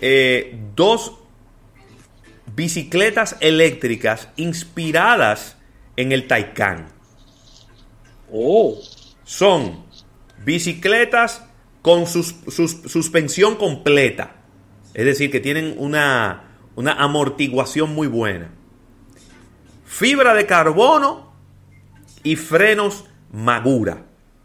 eh, 0.00 0.56
dos 0.76 1.21
bicicletas 2.54 3.36
eléctricas 3.40 4.28
inspiradas 4.36 5.56
en 5.96 6.12
el 6.12 6.26
Taycan. 6.26 6.88
Oh. 8.30 8.78
Son 9.24 9.84
bicicletas 10.44 11.44
con 11.82 12.06
suspensión 12.06 13.56
completa. 13.56 14.36
Es 14.94 15.04
decir, 15.04 15.30
que 15.30 15.40
tienen 15.40 15.74
una, 15.78 16.44
una 16.74 16.92
amortiguación 16.92 17.94
muy 17.94 18.06
buena. 18.06 18.50
Fibra 19.84 20.34
de 20.34 20.46
carbono 20.46 21.32
y 22.22 22.36
frenos 22.36 23.04
Magura. 23.32 24.04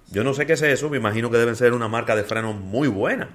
Yo 0.09 0.23
no 0.23 0.33
sé 0.33 0.45
qué 0.45 0.53
es 0.53 0.61
eso, 0.61 0.89
me 0.89 0.97
imagino 0.97 1.29
que 1.29 1.37
deben 1.37 1.55
ser 1.55 1.73
una 1.73 1.89
marca 1.89 2.15
de 2.15 2.23
frenos 2.23 2.55
muy 2.55 2.87
buena. 2.87 3.29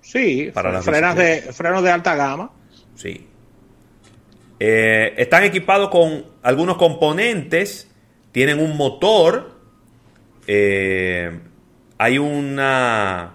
Sí, 0.00 0.50
para 0.52 0.72
de, 1.14 1.52
frenos 1.52 1.82
de 1.82 1.90
alta 1.90 2.16
gama. 2.16 2.50
Sí. 2.96 3.28
Eh, 4.60 5.14
están 5.16 5.44
equipados 5.44 5.88
con 5.90 6.24
algunos 6.42 6.76
componentes, 6.76 7.90
tienen 8.32 8.60
un 8.60 8.76
motor 8.76 9.58
eh, 10.50 11.38
hay 11.98 12.18
una... 12.18 13.34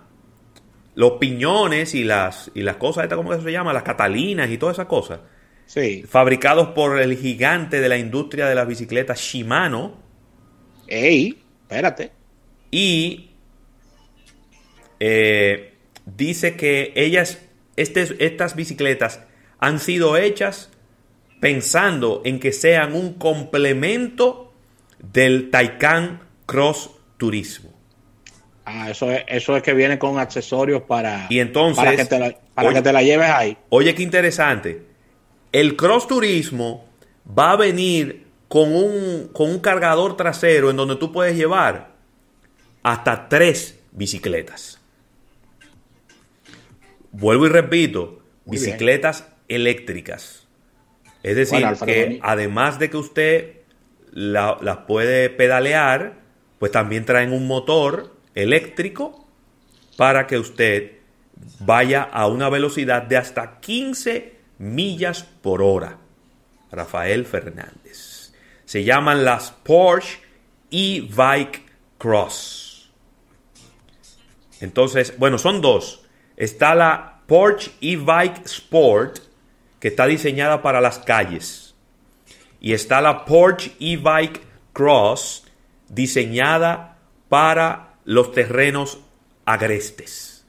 Los 0.95 1.13
piñones 1.13 1.95
y 1.95 2.03
las, 2.03 2.51
y 2.53 2.61
las 2.61 2.75
cosas, 2.75 3.03
¿esta 3.05 3.15
cómo 3.15 3.33
se 3.39 3.51
llama? 3.51 3.73
Las 3.73 3.81
catalinas 3.81 4.49
y 4.51 4.57
todas 4.57 4.75
esas 4.75 4.85
cosas. 4.85 5.21
Sí. 5.65 6.03
Fabricados 6.07 6.69
por 6.69 6.99
el 6.99 7.17
gigante 7.17 7.81
de 7.81 7.89
la 7.89 7.97
industria 7.97 8.47
de 8.47 8.53
las 8.53 8.67
bicicletas 8.67 9.19
Shimano. 9.19 9.99
¡Ey! 10.87 11.41
Espérate. 11.63 12.11
Y 12.69 13.31
eh, 14.99 15.73
dice 16.05 16.55
que 16.55 16.93
ellas, 16.95 17.41
este, 17.75 18.23
estas 18.23 18.55
bicicletas 18.55 19.21
han 19.57 19.79
sido 19.79 20.15
hechas 20.17 20.69
pensando 21.43 22.21
en 22.23 22.39
que 22.39 22.53
sean 22.53 22.95
un 22.95 23.15
complemento 23.15 24.53
del 25.11 25.49
Taycan 25.49 26.21
Cross 26.45 26.91
turismo. 27.17 27.69
Ah, 28.63 28.89
eso 28.89 29.11
es, 29.11 29.25
eso 29.27 29.57
es 29.57 29.61
que 29.61 29.73
viene 29.73 29.99
con 29.99 30.19
accesorios 30.19 30.83
para, 30.83 31.27
y 31.29 31.39
entonces, 31.39 31.83
para, 31.83 31.97
que, 31.97 32.05
te 32.05 32.17
la, 32.17 32.33
para 32.53 32.73
que 32.73 32.81
te 32.81 32.93
la 32.93 33.03
lleves 33.03 33.29
ahí. 33.29 33.57
Oye, 33.67 33.93
qué 33.93 34.03
interesante. 34.03 34.85
El 35.51 35.75
cross 35.75 36.07
turismo 36.07 36.85
va 37.37 37.51
a 37.51 37.55
venir 37.57 38.25
con 38.47 38.73
un, 38.73 39.29
con 39.33 39.49
un 39.49 39.59
cargador 39.59 40.15
trasero 40.15 40.69
en 40.69 40.77
donde 40.77 40.95
tú 40.95 41.11
puedes 41.11 41.35
llevar 41.35 41.89
hasta 42.83 43.27
tres 43.27 43.81
bicicletas. 43.91 44.79
Vuelvo 47.11 47.47
y 47.47 47.49
repito, 47.49 48.21
bicicletas 48.45 49.27
eléctricas. 49.49 50.42
Es 51.23 51.35
decir, 51.35 51.65
que 51.85 52.19
además 52.21 52.77
de 52.79 52.89
que 52.89 52.97
usted 52.97 53.55
las 54.11 54.77
puede 54.85 55.29
pedalear, 55.29 56.19
pues 56.59 56.71
también 56.71 57.05
traen 57.05 57.33
un 57.33 57.47
motor 57.47 58.15
eléctrico 58.35 59.27
para 59.97 60.27
que 60.27 60.37
usted 60.37 60.91
vaya 61.59 62.03
a 62.03 62.27
una 62.27 62.49
velocidad 62.49 63.03
de 63.03 63.17
hasta 63.17 63.59
15 63.59 64.35
millas 64.59 65.23
por 65.23 65.61
hora. 65.61 65.97
Rafael 66.71 67.25
Fernández. 67.25 68.33
Se 68.65 68.83
llaman 68.83 69.23
las 69.23 69.51
Porsche 69.51 70.19
e-Bike 70.71 71.63
Cross. 71.97 72.91
Entonces, 74.59 75.17
bueno, 75.17 75.37
son 75.37 75.61
dos. 75.61 76.05
Está 76.35 76.73
la 76.73 77.21
Porsche 77.27 77.71
e-Bike 77.81 78.45
Sport, 78.45 79.19
que 79.83 79.89
está 79.89 80.05
diseñada 80.05 80.61
para 80.61 80.79
las 80.79 80.97
calles. 80.97 81.75
Y 82.61 82.71
está 82.71 83.01
la 83.01 83.25
Porsche 83.25 83.73
e-Bike 83.81 84.39
Cross, 84.71 85.43
diseñada 85.89 86.99
para 87.27 87.95
los 88.05 88.31
terrenos 88.31 88.99
agrestes. 89.43 90.45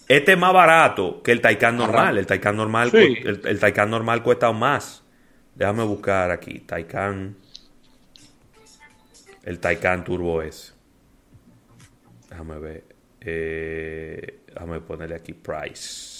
Este 0.07 0.33
es 0.33 0.37
más 0.37 0.53
barato 0.53 1.21
que 1.21 1.31
el 1.31 1.41
Taycan 1.41 1.77
normal. 1.77 2.17
El 2.17 2.25
Taycan 2.25 2.55
normal, 2.55 2.91
el, 2.93 3.59
Taycan 3.59 3.89
normal 3.91 4.23
cuesta 4.23 4.51
más. 4.51 5.03
Déjame 5.53 5.83
buscar 5.83 6.31
aquí. 6.31 6.59
Taycan. 6.59 7.35
El 9.43 9.59
Taycan 9.59 10.03
Turbo 10.03 10.41
S. 10.41 10.71
Déjame 12.29 12.59
ver. 12.59 12.83
Eh, 13.19 14.39
déjame 14.47 14.79
ponerle 14.79 15.15
aquí 15.15 15.33
price. 15.33 16.18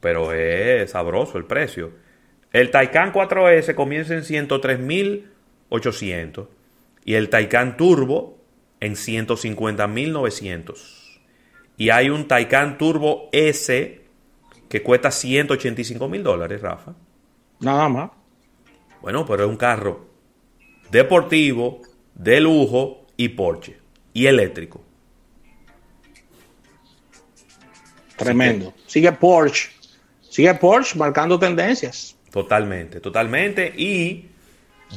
Pero 0.00 0.32
es 0.32 0.90
sabroso 0.90 1.38
el 1.38 1.44
precio. 1.44 1.92
El 2.52 2.70
Taycan 2.70 3.12
4S 3.12 3.74
comienza 3.74 4.14
en 4.14 4.24
103 4.24 4.80
mil 4.80 5.30
800 5.68 6.48
y 7.04 7.14
el 7.14 7.30
Taycan 7.30 7.76
Turbo 7.76 8.38
en 8.80 8.94
150.900. 8.94 11.20
Y 11.76 11.90
hay 11.90 12.10
un 12.10 12.26
Taycan 12.28 12.78
Turbo 12.78 13.28
S 13.32 14.00
que 14.68 14.82
cuesta 14.82 15.10
185 15.10 16.08
mil 16.08 16.22
dólares, 16.22 16.60
Rafa. 16.60 16.94
Nada 17.60 17.88
más. 17.88 18.10
Bueno, 19.00 19.26
pero 19.26 19.44
es 19.44 19.50
un 19.50 19.56
carro 19.56 20.06
deportivo, 20.90 21.80
de 22.14 22.40
lujo 22.40 23.06
y 23.16 23.30
Porsche. 23.30 23.78
Y 24.12 24.26
eléctrico. 24.26 24.82
Tremendo. 28.16 28.74
Sigue 28.86 29.12
Porsche. 29.12 29.70
Sigue 30.30 30.54
Porsche 30.54 30.96
marcando 30.96 31.40
tendencias. 31.40 32.16
Totalmente, 32.30 33.00
totalmente. 33.00 33.72
Y 33.76 34.26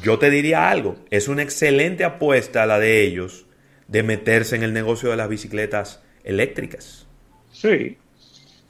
yo 0.04 0.20
te 0.20 0.30
diría 0.30 0.70
algo, 0.70 0.96
es 1.10 1.28
una 1.28 1.42
excelente 1.42 2.04
apuesta 2.04 2.68
la 2.68 2.78
de 2.78 3.02
ellos 3.02 3.48
de 3.88 4.04
meterse 4.04 4.56
en 4.56 4.62
el 4.62 4.74
negocio 4.74 5.10
de 5.10 5.18
las 5.18 5.28
bicicletas 5.28 6.04
eléctricas. 6.24 7.08
Sí. 7.52 7.98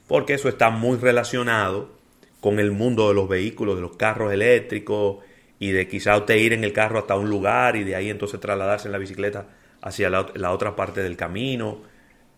Porque 0.08 0.34
eso 0.34 0.48
está 0.48 0.70
muy 0.70 0.96
relacionado 0.96 1.98
con 2.40 2.58
el 2.58 2.72
mundo 2.72 3.08
de 3.08 3.14
los 3.14 3.28
vehículos, 3.28 3.76
de 3.76 3.82
los 3.82 3.96
carros 3.96 4.32
eléctricos 4.32 5.18
y 5.58 5.70
de 5.70 5.86
quizá 5.86 6.16
usted 6.16 6.36
ir 6.36 6.54
en 6.54 6.64
el 6.64 6.72
carro 6.72 6.98
hasta 6.98 7.14
un 7.14 7.28
lugar 7.28 7.76
y 7.76 7.84
de 7.84 7.94
ahí 7.94 8.08
entonces 8.08 8.40
trasladarse 8.40 8.88
en 8.88 8.92
la 8.92 8.98
bicicleta 8.98 9.48
hacia 9.82 10.08
la, 10.08 10.50
otra 10.50 10.74
parte 10.74 11.02
del 11.02 11.16
camino, 11.16 11.82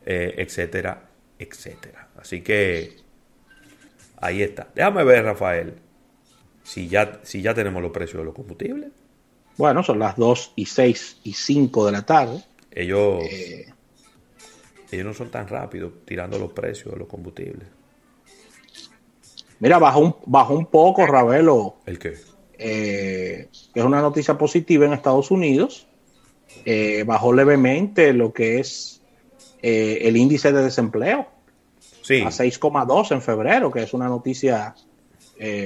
eh, 0.04 0.34
etcétera, 0.38 1.10
etcétera. 1.38 2.08
Así 2.16 2.40
que 2.40 3.05
ahí 4.26 4.42
está. 4.42 4.68
Déjame 4.74 5.04
ver, 5.04 5.24
Rafael, 5.24 5.74
si 6.62 6.88
ya, 6.88 7.20
si 7.22 7.42
ya 7.42 7.54
tenemos 7.54 7.82
los 7.82 7.92
precios 7.92 8.20
de 8.20 8.24
los 8.24 8.34
combustibles. 8.34 8.90
Bueno, 9.56 9.82
son 9.82 9.98
las 9.98 10.16
2 10.16 10.52
y 10.56 10.66
6 10.66 11.20
y 11.24 11.32
5 11.32 11.86
de 11.86 11.92
la 11.92 12.04
tarde. 12.04 12.42
Ellos, 12.70 13.24
eh, 13.24 13.66
ellos 14.90 15.06
no 15.06 15.14
son 15.14 15.30
tan 15.30 15.48
rápidos 15.48 15.92
tirando 16.04 16.38
los 16.38 16.52
precios 16.52 16.92
de 16.92 16.98
los 16.98 17.08
combustibles. 17.08 17.68
Mira, 19.60 19.78
bajó 19.78 20.00
un, 20.00 20.16
bajó 20.26 20.54
un 20.54 20.66
poco, 20.66 21.06
Ravelo. 21.06 21.76
¿El 21.86 21.98
qué? 21.98 22.14
Eh, 22.58 23.48
es 23.74 23.84
una 23.84 24.02
noticia 24.02 24.36
positiva 24.36 24.84
en 24.84 24.92
Estados 24.92 25.30
Unidos. 25.30 25.86
Eh, 26.64 27.04
bajó 27.06 27.32
levemente 27.32 28.12
lo 28.12 28.32
que 28.32 28.58
es 28.58 29.00
el 29.62 30.16
índice 30.16 30.52
de 30.52 30.62
desempleo. 30.62 31.26
Sí. 32.06 32.22
A 32.22 32.28
6,2 32.28 33.12
en 33.12 33.22
febrero, 33.22 33.70
que 33.70 33.82
es 33.82 33.92
una 33.92 34.08
noticia 34.08 34.74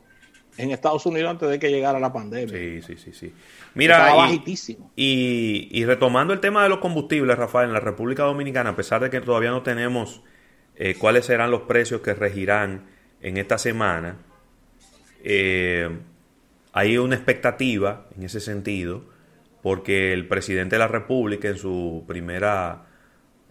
en 0.57 0.71
Estados 0.71 1.05
Unidos 1.05 1.31
antes 1.31 1.49
de 1.49 1.57
que 1.57 1.69
llegara 1.69 1.99
la 1.99 2.11
pandemia. 2.11 2.53
Sí, 2.53 2.81
sí, 2.81 2.97
sí, 2.97 3.13
sí. 3.13 3.33
Mira, 3.75 4.13
y, 4.95 5.85
retomando 5.85 6.33
el 6.33 6.39
tema 6.39 6.63
de 6.63 6.69
los 6.69 6.79
combustibles, 6.79 7.37
Rafael, 7.37 7.69
en 7.69 7.73
la 7.73 7.79
República 7.79 8.23
Dominicana, 8.23 8.71
a 8.71 8.75
pesar 8.75 9.01
de 9.01 9.09
que 9.09 9.21
todavía 9.21 9.51
no 9.51 9.63
tenemos 9.63 10.21
eh, 10.75 10.95
cuáles 10.99 11.25
serán 11.25 11.49
los 11.49 11.61
precios 11.61 12.01
que 12.01 12.13
regirán 12.13 12.87
en 13.21 13.37
esta 13.37 13.57
semana, 13.57 14.17
eh, 15.23 15.89
hay 16.73 16.97
una 16.97 17.15
expectativa 17.15 18.07
en 18.17 18.23
ese 18.23 18.39
sentido, 18.39 19.05
porque 19.61 20.13
el 20.13 20.27
presidente 20.27 20.75
de 20.75 20.79
la 20.79 20.87
República 20.87 21.47
en 21.47 21.57
su 21.57 22.03
primera 22.07 22.85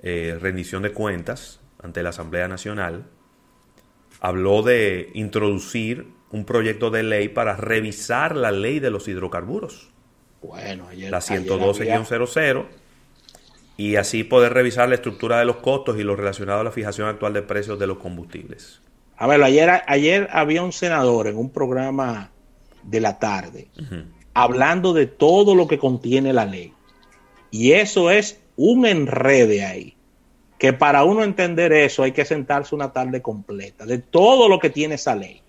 eh, 0.02 0.38
rendición 0.40 0.82
de 0.82 0.92
cuentas 0.92 1.60
ante 1.82 2.02
la 2.02 2.10
Asamblea 2.10 2.48
Nacional 2.48 3.06
habló 4.20 4.62
de 4.62 5.10
introducir 5.14 6.08
un 6.30 6.44
proyecto 6.44 6.90
de 6.90 7.02
ley 7.02 7.28
para 7.28 7.56
revisar 7.56 8.36
la 8.36 8.50
ley 8.50 8.80
de 8.80 8.90
los 8.90 9.08
hidrocarburos. 9.08 9.90
Bueno, 10.42 10.88
ayer, 10.88 11.10
la 11.10 11.18
112-00 11.18 12.66
y 13.76 13.96
así 13.96 14.24
poder 14.24 14.52
revisar 14.52 14.88
la 14.88 14.96
estructura 14.96 15.38
de 15.38 15.44
los 15.44 15.56
costos 15.56 15.98
y 15.98 16.02
lo 16.02 16.16
relacionado 16.16 16.60
a 16.60 16.64
la 16.64 16.72
fijación 16.72 17.08
actual 17.08 17.32
de 17.32 17.42
precios 17.42 17.78
de 17.78 17.86
los 17.86 17.98
combustibles. 17.98 18.82
A 19.16 19.26
ver, 19.26 19.42
ayer, 19.42 19.82
ayer 19.86 20.28
había 20.32 20.62
un 20.62 20.72
senador 20.72 21.26
en 21.26 21.36
un 21.36 21.50
programa 21.50 22.30
de 22.82 23.00
la 23.00 23.18
tarde 23.18 23.68
hablando 24.34 24.92
de 24.92 25.06
todo 25.06 25.56
lo 25.56 25.66
que 25.66 25.78
contiene 25.78 26.32
la 26.32 26.46
ley. 26.46 26.72
Y 27.50 27.72
eso 27.72 28.10
es 28.10 28.40
un 28.56 28.86
enrede 28.86 29.64
ahí. 29.64 29.97
Que 30.58 30.72
para 30.72 31.04
uno 31.04 31.22
entender 31.22 31.72
eso 31.72 32.02
hay 32.02 32.12
que 32.12 32.24
sentarse 32.24 32.74
una 32.74 32.92
tarde 32.92 33.22
completa 33.22 33.86
de 33.86 33.98
todo 33.98 34.48
lo 34.48 34.58
que 34.58 34.70
tiene 34.70 34.96
esa 34.96 35.14
ley. 35.14 35.40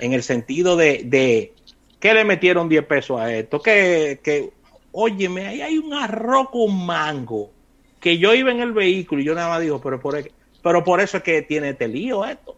En 0.00 0.12
el 0.12 0.22
sentido 0.22 0.76
de, 0.76 1.02
de 1.04 1.54
¿Qué 2.02 2.12
le 2.14 2.24
metieron 2.24 2.68
10 2.68 2.84
pesos 2.86 3.20
a 3.20 3.32
esto? 3.32 3.62
Que, 3.62 4.18
que, 4.24 4.50
óyeme, 4.90 5.46
ahí 5.46 5.62
hay 5.62 5.78
un 5.78 5.94
arroz 5.94 6.50
con 6.50 6.84
mango. 6.84 7.52
Que 8.00 8.18
yo 8.18 8.34
iba 8.34 8.50
en 8.50 8.58
el 8.58 8.72
vehículo 8.72 9.22
y 9.22 9.24
yo 9.24 9.36
nada 9.36 9.50
más 9.50 9.60
digo, 9.60 9.80
pero 9.80 10.00
por, 10.00 10.20
pero 10.64 10.82
por 10.82 11.00
eso 11.00 11.18
es 11.18 11.22
que 11.22 11.42
tiene 11.42 11.68
este 11.68 11.86
lío 11.86 12.24
esto. 12.24 12.56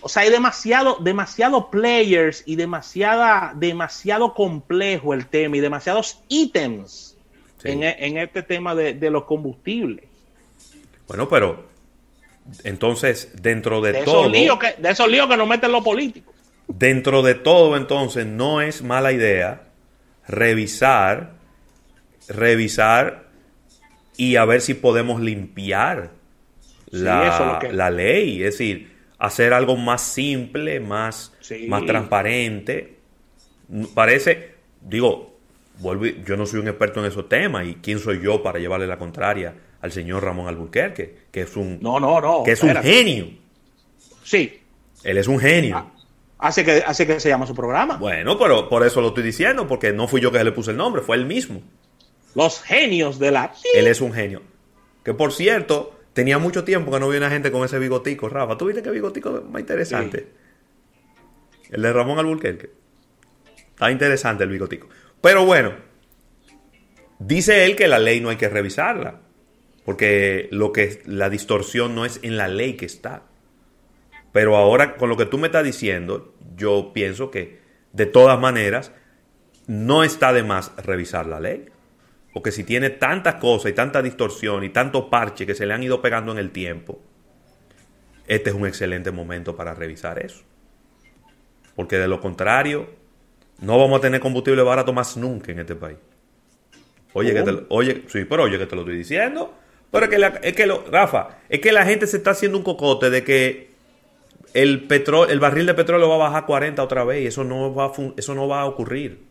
O 0.00 0.08
sea, 0.08 0.22
hay 0.22 0.30
demasiado, 0.30 0.96
demasiado 0.98 1.70
players 1.70 2.42
y 2.46 2.56
demasiada, 2.56 3.52
demasiado 3.54 4.32
complejo 4.32 5.12
el 5.12 5.26
tema 5.26 5.58
y 5.58 5.60
demasiados 5.60 6.22
ítems 6.28 7.13
en, 7.64 7.82
en, 7.82 8.18
este 8.18 8.42
tema 8.42 8.74
de, 8.74 8.94
de, 8.94 9.10
los 9.10 9.24
combustibles. 9.24 10.04
Bueno, 11.08 11.28
pero 11.28 11.66
entonces, 12.62 13.32
dentro 13.40 13.80
de, 13.80 14.04
todo. 14.04 14.32
Esos 14.32 14.58
que, 14.58 14.74
de 14.80 14.90
esos 14.90 15.08
líos 15.08 15.28
que 15.28 15.36
nos 15.36 15.48
meten 15.48 15.72
los 15.72 15.82
políticos. 15.82 16.34
Dentro 16.68 17.22
de 17.22 17.34
todo, 17.34 17.76
entonces, 17.76 18.26
no 18.26 18.60
es 18.60 18.82
mala 18.82 19.12
idea 19.12 19.62
revisar, 20.26 21.32
revisar 22.28 23.28
y 24.16 24.36
a 24.36 24.44
ver 24.44 24.60
si 24.60 24.74
podemos 24.74 25.20
limpiar 25.20 26.10
la, 26.90 27.60
la 27.72 27.90
ley. 27.90 28.42
Es 28.42 28.58
decir, 28.58 28.94
hacer 29.18 29.52
algo 29.52 29.76
más 29.76 30.02
simple, 30.02 30.80
más, 30.80 31.32
más 31.68 31.86
transparente. 31.86 32.96
Parece, 33.94 34.54
digo, 34.80 35.33
yo 35.80 36.36
no 36.36 36.46
soy 36.46 36.60
un 36.60 36.68
experto 36.68 37.00
en 37.00 37.06
esos 37.06 37.28
temas 37.28 37.66
y 37.66 37.74
quién 37.76 37.98
soy 37.98 38.20
yo 38.22 38.42
para 38.42 38.58
llevarle 38.58 38.86
la 38.86 38.98
contraria 38.98 39.54
al 39.80 39.92
señor 39.92 40.24
Ramón 40.24 40.48
Alburquerque, 40.48 41.26
que 41.30 41.42
es 41.42 41.56
un, 41.56 41.78
no, 41.80 42.00
no, 42.00 42.20
no, 42.20 42.42
que 42.44 42.52
es 42.52 42.62
un 42.62 42.74
genio. 42.76 43.28
Sí. 44.22 44.60
Él 45.02 45.18
es 45.18 45.28
un 45.28 45.38
genio. 45.38 45.76
Ah, 45.76 45.90
Hace 46.38 46.64
que, 46.64 46.82
hace 46.84 47.06
que 47.06 47.20
se 47.20 47.30
llama 47.30 47.46
su 47.46 47.54
programa. 47.54 47.96
Bueno, 47.96 48.38
pero 48.38 48.68
por 48.68 48.84
eso 48.84 49.00
lo 49.00 49.08
estoy 49.08 49.22
diciendo, 49.22 49.66
porque 49.66 49.92
no 49.92 50.08
fui 50.08 50.20
yo 50.20 50.30
que 50.30 50.42
le 50.44 50.52
puse 50.52 50.72
el 50.72 50.76
nombre, 50.76 51.00
fue 51.00 51.16
él 51.16 51.24
mismo. 51.24 51.62
Los 52.34 52.60
genios 52.60 53.18
de 53.18 53.30
la... 53.30 53.54
Él 53.74 53.86
es 53.86 54.00
un 54.02 54.12
genio. 54.12 54.42
Que 55.04 55.14
por 55.14 55.32
cierto, 55.32 55.98
tenía 56.12 56.38
mucho 56.38 56.64
tiempo 56.64 56.90
que 56.90 57.00
no 57.00 57.08
vi 57.08 57.16
una 57.16 57.30
gente 57.30 57.50
con 57.50 57.64
ese 57.64 57.78
bigotico, 57.78 58.28
Rafa. 58.28 58.58
¿Tú 58.58 58.66
viste 58.66 58.82
qué 58.82 58.90
bigotico 58.90 59.42
más 59.48 59.60
interesante? 59.60 60.28
El 61.70 61.80
de 61.80 61.92
Ramón 61.92 62.18
Alburquerque. 62.18 62.70
Está 63.70 63.90
interesante 63.90 64.44
el 64.44 64.50
bigotico. 64.50 64.88
Pero 65.24 65.46
bueno, 65.46 65.72
dice 67.18 67.64
él 67.64 67.76
que 67.76 67.88
la 67.88 67.98
ley 67.98 68.20
no 68.20 68.28
hay 68.28 68.36
que 68.36 68.50
revisarla. 68.50 69.22
Porque 69.86 70.48
lo 70.50 70.70
que 70.70 71.00
la 71.06 71.30
distorsión 71.30 71.94
no 71.94 72.04
es 72.04 72.20
en 72.22 72.36
la 72.36 72.46
ley 72.46 72.74
que 72.74 72.84
está. 72.84 73.22
Pero 74.32 74.54
ahora, 74.54 74.96
con 74.96 75.08
lo 75.08 75.16
que 75.16 75.24
tú 75.24 75.38
me 75.38 75.46
estás 75.46 75.64
diciendo, 75.64 76.34
yo 76.56 76.92
pienso 76.92 77.30
que 77.30 77.58
de 77.92 78.04
todas 78.04 78.38
maneras 78.38 78.92
no 79.66 80.04
está 80.04 80.34
de 80.34 80.42
más 80.42 80.76
revisar 80.76 81.24
la 81.24 81.40
ley. 81.40 81.70
Porque 82.34 82.52
si 82.52 82.62
tiene 82.62 82.90
tantas 82.90 83.36
cosas 83.36 83.70
y 83.70 83.74
tanta 83.74 84.02
distorsión 84.02 84.62
y 84.62 84.68
tanto 84.68 85.08
parche 85.08 85.46
que 85.46 85.54
se 85.54 85.64
le 85.64 85.72
han 85.72 85.82
ido 85.82 86.02
pegando 86.02 86.32
en 86.32 86.38
el 86.38 86.50
tiempo, 86.50 87.00
este 88.26 88.50
es 88.50 88.56
un 88.56 88.66
excelente 88.66 89.10
momento 89.10 89.56
para 89.56 89.72
revisar 89.72 90.18
eso. 90.18 90.42
Porque 91.74 91.96
de 91.96 92.08
lo 92.08 92.20
contrario, 92.20 93.03
no 93.64 93.78
vamos 93.78 93.98
a 93.98 94.02
tener 94.02 94.20
combustible 94.20 94.62
barato 94.62 94.92
más 94.92 95.16
nunca 95.16 95.52
en 95.52 95.60
este 95.60 95.74
país. 95.74 95.98
Oye, 97.14 97.32
que 97.32 97.42
te, 97.42 97.64
oye, 97.68 98.02
sí, 98.08 98.24
pero 98.24 98.44
oye 98.44 98.58
que 98.58 98.66
te 98.66 98.74
lo 98.74 98.82
estoy 98.82 98.96
diciendo. 98.96 99.54
Pero 99.90 100.06
es 100.06 100.10
que, 100.10 100.48
es 100.48 100.54
que 100.54 100.66
lo, 100.66 100.84
Rafa, 100.90 101.38
es 101.48 101.60
que 101.60 101.70
la 101.70 101.84
gente 101.84 102.06
se 102.06 102.16
está 102.16 102.30
haciendo 102.30 102.58
un 102.58 102.64
cocote 102.64 103.10
de 103.10 103.22
que 103.22 103.70
el, 104.52 104.86
petróleo, 104.86 105.32
el 105.32 105.38
barril 105.38 105.66
de 105.66 105.74
petróleo 105.74 106.08
va 106.08 106.16
a 106.16 106.30
bajar 106.30 106.46
40 106.46 106.82
otra 106.82 107.04
vez 107.04 107.22
y 107.22 107.26
eso 107.26 107.44
no 107.44 107.72
va 107.72 107.86
a, 107.86 107.92
eso 108.16 108.34
no 108.34 108.48
va 108.48 108.62
a 108.62 108.66
ocurrir. 108.66 109.22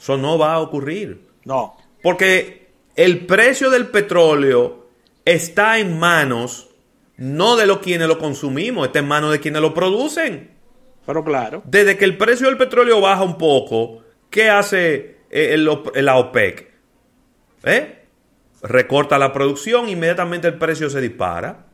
Eso 0.00 0.16
no 0.16 0.38
va 0.38 0.54
a 0.54 0.60
ocurrir. 0.60 1.26
No. 1.44 1.76
Porque 2.02 2.68
el 2.94 3.26
precio 3.26 3.70
del 3.70 3.88
petróleo 3.88 4.86
está 5.24 5.78
en 5.78 5.98
manos 5.98 6.68
no 7.16 7.56
de 7.56 7.66
los 7.66 7.80
quienes 7.80 8.08
lo 8.08 8.18
consumimos, 8.18 8.86
está 8.86 9.00
en 9.00 9.08
manos 9.08 9.32
de 9.32 9.40
quienes 9.40 9.60
lo 9.60 9.74
producen. 9.74 10.59
Pero 11.06 11.24
claro. 11.24 11.62
Desde 11.64 11.96
que 11.96 12.04
el 12.04 12.16
precio 12.16 12.46
del 12.46 12.56
petróleo 12.56 13.00
baja 13.00 13.22
un 13.22 13.38
poco, 13.38 14.02
¿qué 14.28 14.50
hace 14.50 15.18
eh, 15.30 15.56
la 15.56 16.16
OPEC? 16.16 16.70
¿Eh? 17.64 18.04
Recorta 18.62 19.18
la 19.18 19.32
producción, 19.32 19.88
inmediatamente 19.88 20.48
el 20.48 20.58
precio 20.58 20.90
se 20.90 21.00
dispara. 21.00 21.66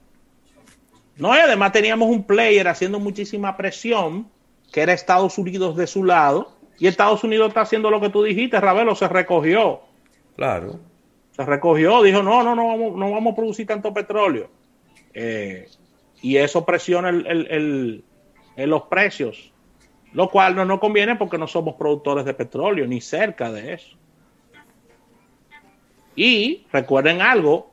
No, 1.17 1.35
y 1.35 1.41
además 1.41 1.73
teníamos 1.73 2.09
un 2.09 2.25
player 2.25 2.69
haciendo 2.69 3.01
muchísima 3.01 3.57
presión, 3.57 4.29
que 4.73 4.83
era 4.83 4.93
Estados 4.93 5.39
Unidos 5.39 5.77
de 5.77 5.87
su 5.87 6.05
lado, 6.05 6.57
y 6.79 6.87
Estados 6.87 7.25
Unidos 7.25 7.49
está 7.49 7.63
haciendo 7.63 7.91
lo 7.91 8.01
que 8.01 8.11
tú 8.11 8.23
dijiste, 8.23 8.61
Ravelo, 8.61 8.95
se 8.95 9.09
recogió. 9.09 9.81
Claro. 10.37 10.79
Se 11.33 11.45
recogió, 11.45 12.03
dijo, 12.03 12.23
no, 12.23 12.43
no, 12.43 12.55
no 12.55 12.69
vamos, 12.69 12.97
no 12.97 13.11
vamos 13.11 13.33
a 13.33 13.37
producir 13.37 13.67
tanto 13.67 13.93
petróleo. 13.93 14.51
Eh, 15.15 15.69
y 16.21 16.37
eso 16.37 16.65
presiona 16.65 17.09
el, 17.09 18.05
los 18.57 18.83
precios, 18.83 19.53
lo 20.13 20.31
cual 20.31 20.55
no 20.55 20.65
nos 20.65 20.81
conviene 20.81 21.17
porque 21.17 21.37
no 21.37 21.47
somos 21.47 21.75
productores 21.75 22.25
de 22.25 22.33
petróleo, 22.33 22.87
ni 22.87 23.01
cerca 23.01 23.53
de 23.53 23.75
eso. 23.75 23.97
Y 26.15 26.65
recuerden 26.73 27.21
algo, 27.21 27.71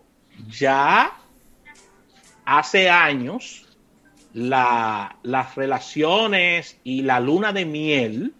ya 0.49 1.13
hace 2.45 2.89
años 2.89 3.65
las 4.33 5.55
relaciones 5.55 6.79
y 6.83 7.03
la 7.03 7.19
luna 7.19 7.53
de 7.53 7.65
miel 7.65 8.33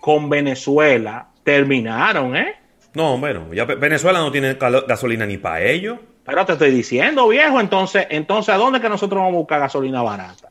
con 0.00 0.30
Venezuela 0.30 1.28
terminaron, 1.42 2.36
¿eh? 2.36 2.54
No, 2.94 3.18
bueno, 3.18 3.52
ya 3.52 3.64
Venezuela 3.64 4.20
no 4.20 4.32
tiene 4.32 4.54
gasolina 4.54 5.26
ni 5.26 5.36
para 5.36 5.62
ello. 5.62 5.98
Pero 6.24 6.44
te 6.46 6.52
estoy 6.52 6.70
diciendo, 6.70 7.28
viejo, 7.28 7.60
entonces, 7.60 8.06
entonces, 8.10 8.54
¿a 8.54 8.58
dónde 8.58 8.80
que 8.80 8.88
nosotros 8.88 9.18
vamos 9.18 9.34
a 9.34 9.38
buscar 9.38 9.60
gasolina 9.60 10.02
barata? 10.02 10.50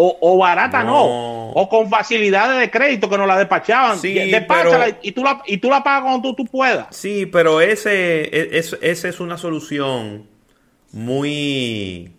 O, 0.00 0.38
barata 0.38 0.84
no. 0.84 1.50
o 1.50 1.68
con 1.68 1.90
facilidades 1.90 2.60
de 2.60 2.70
crédito 2.70 3.10
que 3.10 3.18
nos 3.18 3.26
la 3.26 3.36
despachaban. 3.36 3.98
Sí, 3.98 4.16
y, 4.16 5.12
tú 5.12 5.24
la, 5.24 5.42
y 5.44 5.58
tú 5.58 5.68
la 5.68 5.82
pagas 5.82 6.02
cuando 6.02 6.34
tú, 6.36 6.44
puedas. 6.44 6.86
Sí, 6.94 7.26
pero 7.26 7.60
ese, 7.60 8.22
e, 8.22 8.58
es, 8.58 8.78
esa 8.80 9.08
es 9.08 9.18
una 9.18 9.36
solución 9.36 10.28
muy 10.92 12.12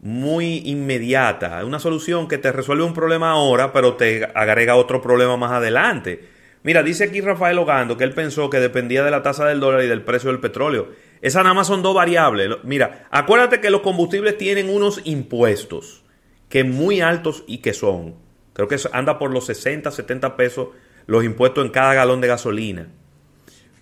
muy 0.00 0.62
inmediata, 0.64 1.64
una 1.64 1.80
solución 1.80 2.28
que 2.28 2.38
te 2.38 2.52
resuelve 2.52 2.84
un 2.84 2.94
problema 2.94 3.32
ahora, 3.32 3.72
pero 3.72 3.94
te 3.94 4.24
agrega 4.34 4.76
otro 4.76 5.02
problema 5.02 5.36
más 5.36 5.50
adelante. 5.50 6.24
Mira, 6.62 6.82
dice 6.82 7.04
aquí 7.04 7.20
Rafael 7.20 7.58
Ogando 7.58 7.96
que 7.96 8.04
él 8.04 8.12
pensó 8.12 8.50
que 8.50 8.60
dependía 8.60 9.02
de 9.02 9.10
la 9.10 9.22
tasa 9.22 9.46
del 9.46 9.60
dólar 9.60 9.82
y 9.82 9.88
del 9.88 10.02
precio 10.02 10.30
del 10.30 10.40
petróleo. 10.40 10.88
Esas 11.20 11.42
nada 11.42 11.54
más 11.54 11.66
son 11.66 11.82
dos 11.82 11.94
variables. 11.94 12.48
Mira, 12.62 13.06
acuérdate 13.10 13.60
que 13.60 13.70
los 13.70 13.80
combustibles 13.80 14.38
tienen 14.38 14.70
unos 14.70 15.00
impuestos 15.04 16.04
que 16.48 16.64
muy 16.64 17.00
altos 17.00 17.44
y 17.46 17.58
que 17.58 17.72
son. 17.72 18.14
Creo 18.52 18.68
que 18.68 18.76
anda 18.92 19.18
por 19.18 19.30
los 19.30 19.46
60, 19.46 19.90
70 19.90 20.36
pesos 20.36 20.68
los 21.06 21.24
impuestos 21.24 21.64
en 21.64 21.70
cada 21.70 21.94
galón 21.94 22.20
de 22.20 22.28
gasolina. 22.28 22.88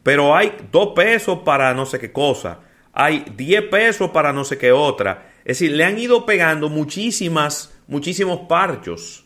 Pero 0.03 0.37
hay 0.37 0.53
2 0.71 0.93
pesos 0.95 1.41
para 1.45 1.75
no 1.75 1.87
sé 1.87 1.99
qué 1.99 2.13
cosa. 2.13 2.61
Hay 2.93 3.25
10 3.37 3.65
pesos 3.65 4.11
para 4.11 4.33
no 4.33 4.45
sé 4.45 4.57
qué 4.57 4.73
otra. 4.73 5.33
Es 5.45 5.59
decir, 5.59 5.73
le 5.73 5.85
han 5.85 5.99
ido 5.99 6.25
pegando 6.25 6.69
muchísimas, 6.69 7.77
muchísimos 7.87 8.41
parchos 8.49 9.25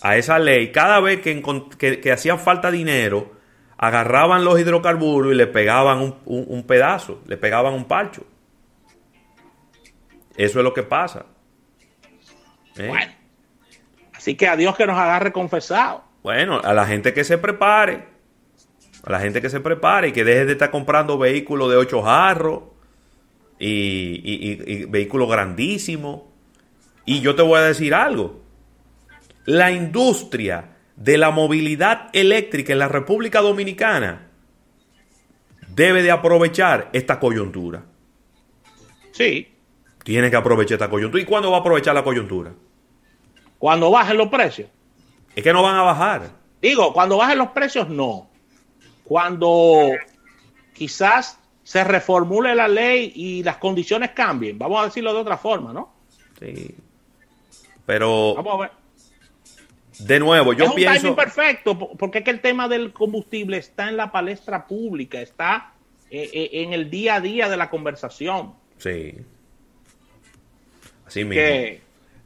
a 0.00 0.16
esa 0.16 0.38
ley. 0.38 0.72
Cada 0.72 1.00
vez 1.00 1.20
que, 1.20 1.42
que, 1.78 2.00
que 2.00 2.12
hacía 2.12 2.36
falta 2.36 2.70
dinero, 2.70 3.37
agarraban 3.78 4.44
los 4.44 4.58
hidrocarburos 4.58 5.32
y 5.32 5.36
le 5.36 5.46
pegaban 5.46 6.16
un, 6.26 6.62
pedazo, 6.64 7.22
le 7.26 7.36
pegaban 7.36 7.72
un 7.72 7.84
parcho. 7.84 8.24
Eso 10.36 10.58
es 10.58 10.64
lo 10.64 10.74
que 10.74 10.82
pasa. 10.82 11.26
¿Eh? 12.76 12.88
Bueno, 12.88 13.12
así 14.14 14.36
que 14.36 14.48
a 14.48 14.56
Dios 14.56 14.76
que 14.76 14.86
nos 14.86 14.98
agarre 14.98 15.32
confesado. 15.32 16.04
Bueno, 16.22 16.60
a 16.62 16.74
la 16.74 16.86
gente 16.86 17.14
que 17.14 17.22
se 17.22 17.38
prepare, 17.38 18.04
a 19.04 19.12
la 19.12 19.20
gente 19.20 19.40
que 19.40 19.48
se 19.48 19.60
prepare 19.60 20.08
y 20.08 20.12
que 20.12 20.24
deje 20.24 20.44
de 20.44 20.52
estar 20.52 20.72
comprando 20.72 21.16
vehículos 21.16 21.70
de 21.70 21.76
ocho 21.76 22.02
jarros 22.02 22.64
y, 23.60 24.20
y 24.24 24.84
vehículos 24.86 25.30
grandísimos. 25.30 26.22
Y 27.04 27.20
yo 27.20 27.36
te 27.36 27.42
voy 27.42 27.58
a 27.58 27.62
decir 27.62 27.94
algo. 27.94 28.42
La 29.44 29.70
industria 29.70 30.77
de 30.98 31.16
la 31.16 31.30
movilidad 31.30 32.10
eléctrica 32.12 32.72
en 32.72 32.80
la 32.80 32.88
República 32.88 33.40
Dominicana 33.40 34.28
debe 35.68 36.02
de 36.02 36.10
aprovechar 36.10 36.90
esta 36.92 37.20
coyuntura. 37.20 37.84
Sí. 39.12 39.54
Tiene 40.02 40.28
que 40.30 40.36
aprovechar 40.36 40.74
esta 40.74 40.90
coyuntura. 40.90 41.22
¿Y 41.22 41.26
cuándo 41.26 41.50
va 41.50 41.58
a 41.58 41.60
aprovechar 41.60 41.94
la 41.94 42.02
coyuntura? 42.02 42.52
Cuando 43.58 43.90
bajen 43.90 44.16
los 44.16 44.28
precios. 44.28 44.68
Es 45.36 45.44
que 45.44 45.52
no 45.52 45.62
van 45.62 45.76
a 45.76 45.82
bajar. 45.82 46.30
Digo, 46.60 46.92
cuando 46.92 47.16
bajen 47.16 47.38
los 47.38 47.48
precios, 47.48 47.88
no. 47.88 48.28
Cuando 49.04 49.90
quizás 50.74 51.38
se 51.62 51.84
reformule 51.84 52.54
la 52.56 52.66
ley 52.66 53.12
y 53.14 53.42
las 53.44 53.58
condiciones 53.58 54.10
cambien. 54.10 54.58
Vamos 54.58 54.80
a 54.80 54.84
decirlo 54.86 55.14
de 55.14 55.20
otra 55.20 55.36
forma, 55.38 55.72
¿no? 55.72 55.92
Sí. 56.40 56.74
Pero. 57.86 58.34
Vamos 58.34 58.54
a 58.54 58.56
ver. 58.62 58.77
De 59.98 60.20
nuevo, 60.20 60.52
yo 60.52 60.64
es 60.64 60.70
un 60.70 60.76
pienso. 60.76 61.16
perfecto, 61.16 61.76
porque 61.78 62.18
es 62.18 62.24
que 62.24 62.30
el 62.30 62.40
tema 62.40 62.68
del 62.68 62.92
combustible 62.92 63.56
está 63.56 63.88
en 63.88 63.96
la 63.96 64.12
palestra 64.12 64.66
pública, 64.66 65.20
está 65.20 65.72
eh, 66.10 66.30
eh, 66.32 66.50
en 66.62 66.72
el 66.72 66.88
día 66.90 67.16
a 67.16 67.20
día 67.20 67.48
de 67.48 67.56
la 67.56 67.68
conversación. 67.68 68.54
Sí. 68.78 69.14
Así 71.06 71.24
mismo. 71.24 71.42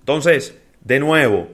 Entonces, 0.01 0.59
de 0.81 1.01
nuevo, 1.01 1.49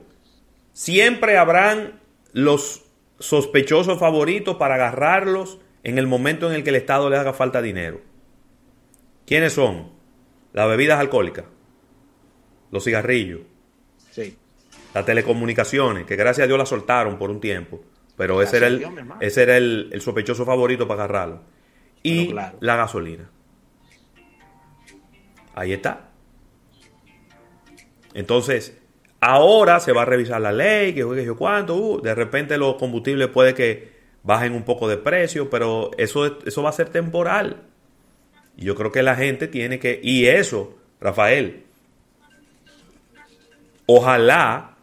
siempre 0.73 1.37
habrán 1.37 2.01
los 2.33 2.85
sospechosos 3.19 3.99
favoritos 3.99 4.57
para 4.57 4.75
agarrarlos 4.75 5.59
en 5.85 5.99
el 5.99 6.07
momento 6.07 6.49
en 6.49 6.57
el 6.57 6.65
que 6.65 6.71
el 6.71 6.77
Estado 6.77 7.11
le 7.11 7.17
haga 7.17 7.33
falta 7.33 7.63
dinero. 7.63 8.01
¿Quiénes 9.27 9.53
son? 9.53 9.91
Las 10.53 10.69
bebidas 10.69 10.99
alcohólicas, 10.99 11.45
los 12.71 12.83
cigarrillos, 12.83 13.41
sí 14.11 14.37
las 14.95 15.05
telecomunicaciones, 15.05 16.07
que 16.07 16.17
gracias 16.17 16.45
a 16.45 16.49
Dios 16.49 16.59
la 16.59 16.67
soltaron 16.67 17.19
por 17.19 17.31
un 17.31 17.41
tiempo, 17.41 17.81
pero 18.17 18.43
ese 18.43 18.57
era, 18.57 18.67
el, 18.67 18.87
ese 19.21 19.43
era 19.43 19.57
el, 19.57 20.01
sospechoso 20.01 20.45
favorito 20.45 20.89
para 20.89 21.05
agarrarlo. 21.05 21.41
Y 22.03 22.33
la 22.33 22.77
gasolina. 22.77 23.31
Ahí 25.55 25.73
está. 25.73 26.09
Entonces, 28.15 28.77
ahora 29.21 29.81
se 29.81 29.93
va 29.93 30.03
a 30.03 30.05
revisar 30.05 30.41
la 30.41 30.53
ley, 30.53 30.95
que 30.95 31.01
yo 31.01 31.37
cuánto, 31.37 31.77
uh, 31.77 32.01
de 32.01 32.15
repente 32.15 32.57
los 32.59 32.77
combustibles 32.77 33.29
puede 33.29 33.55
que 33.55 33.93
bajen 34.23 34.55
un 34.55 34.63
poco 34.63 34.89
de 34.89 34.97
precio, 34.97 35.51
pero 35.51 35.91
eso, 35.99 36.39
eso 36.45 36.63
va 36.63 36.71
a 36.71 36.73
ser 36.73 36.89
temporal. 36.91 37.63
Y 38.57 38.65
yo 38.65 38.75
creo 38.75 38.93
que 38.93 39.03
la 39.03 39.15
gente 39.15 39.49
tiene 39.49 39.79
que, 39.79 40.01
y 40.03 40.27
eso, 40.27 40.77
Rafael, 41.01 41.65
ojalá 43.87 44.78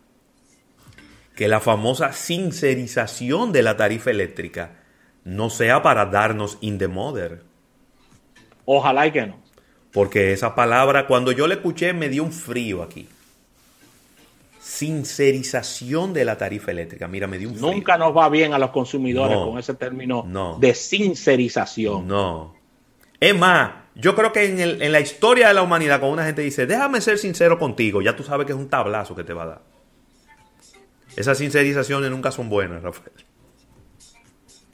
que 1.35 1.47
la 1.49 1.59
famosa 1.59 2.13
sincerización 2.13 3.51
de 3.51 3.61
la 3.61 3.75
tarifa 3.75 4.09
eléctrica 4.09 4.77
no 5.25 5.49
sea 5.49 5.81
para 5.81 6.05
darnos 6.05 6.57
in 6.61 6.77
the 6.77 6.87
mother. 6.87 7.43
Ojalá 8.63 9.07
y 9.07 9.11
que 9.11 9.27
no. 9.27 9.37
Porque 9.91 10.31
esa 10.31 10.55
palabra, 10.55 11.07
cuando 11.07 11.31
yo 11.31 11.47
la 11.47 11.55
escuché, 11.55 11.93
me 11.93 12.09
dio 12.09 12.23
un 12.23 12.31
frío 12.31 12.83
aquí. 12.83 13.07
Sincerización 14.59 16.13
de 16.13 16.25
la 16.25 16.37
tarifa 16.37 16.71
eléctrica. 16.71 17.07
Mira, 17.07 17.27
me 17.27 17.37
dio 17.37 17.49
un 17.49 17.55
frío. 17.55 17.71
Nunca 17.71 17.97
nos 17.97 18.15
va 18.15 18.29
bien 18.29 18.53
a 18.53 18.59
los 18.59 18.71
consumidores 18.71 19.37
con 19.37 19.59
ese 19.59 19.73
término 19.73 20.25
de 20.59 20.73
sincerización. 20.73 22.07
No. 22.07 22.55
Es 23.19 23.37
más, 23.37 23.71
yo 23.95 24.15
creo 24.15 24.31
que 24.31 24.45
en, 24.45 24.81
en 24.81 24.91
la 24.91 24.99
historia 24.99 25.49
de 25.49 25.53
la 25.53 25.61
humanidad, 25.61 25.99
cuando 25.99 26.13
una 26.13 26.25
gente 26.25 26.41
dice, 26.41 26.65
déjame 26.65 27.01
ser 27.01 27.17
sincero 27.17 27.57
contigo, 27.59 28.01
ya 28.01 28.15
tú 28.15 28.23
sabes 28.23 28.45
que 28.45 28.53
es 28.53 28.57
un 28.57 28.69
tablazo 28.69 29.15
que 29.15 29.23
te 29.23 29.33
va 29.33 29.43
a 29.43 29.47
dar. 29.47 29.74
Esas 31.15 31.37
sincerizaciones 31.37 32.11
nunca 32.11 32.31
son 32.31 32.49
buenas, 32.49 32.83
Rafael. 32.83 33.11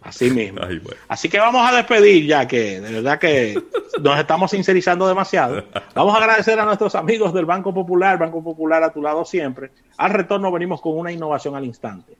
Así 0.02 0.32
mismo. 0.32 0.62
Así 1.08 1.30
que 1.30 1.38
vamos 1.38 1.62
a 1.68 1.76
despedir 1.76 2.26
ya 2.26 2.48
que 2.48 2.82
de 2.82 2.92
verdad 2.92 3.20
que 3.20 3.62
nos 4.02 4.20
estamos 4.20 4.50
sincerizando 4.50 5.08
demasiado. 5.08 5.64
Vamos 5.94 6.16
a 6.16 6.18
agradecer 6.18 6.60
a 6.60 6.66
nuestros 6.66 6.96
amigos 6.96 7.34
del 7.34 7.46
Banco 7.46 7.72
Popular, 7.72 8.18
Banco 8.18 8.44
Popular 8.44 8.84
a 8.84 8.92
tu 8.92 9.02
lado 9.02 9.24
siempre. 9.26 9.72
Al 9.98 10.12
retorno 10.12 10.52
venimos 10.52 10.82
con 10.82 10.98
una 10.98 11.12
innovación 11.12 11.56
al 11.56 11.66
instante. 11.66 12.18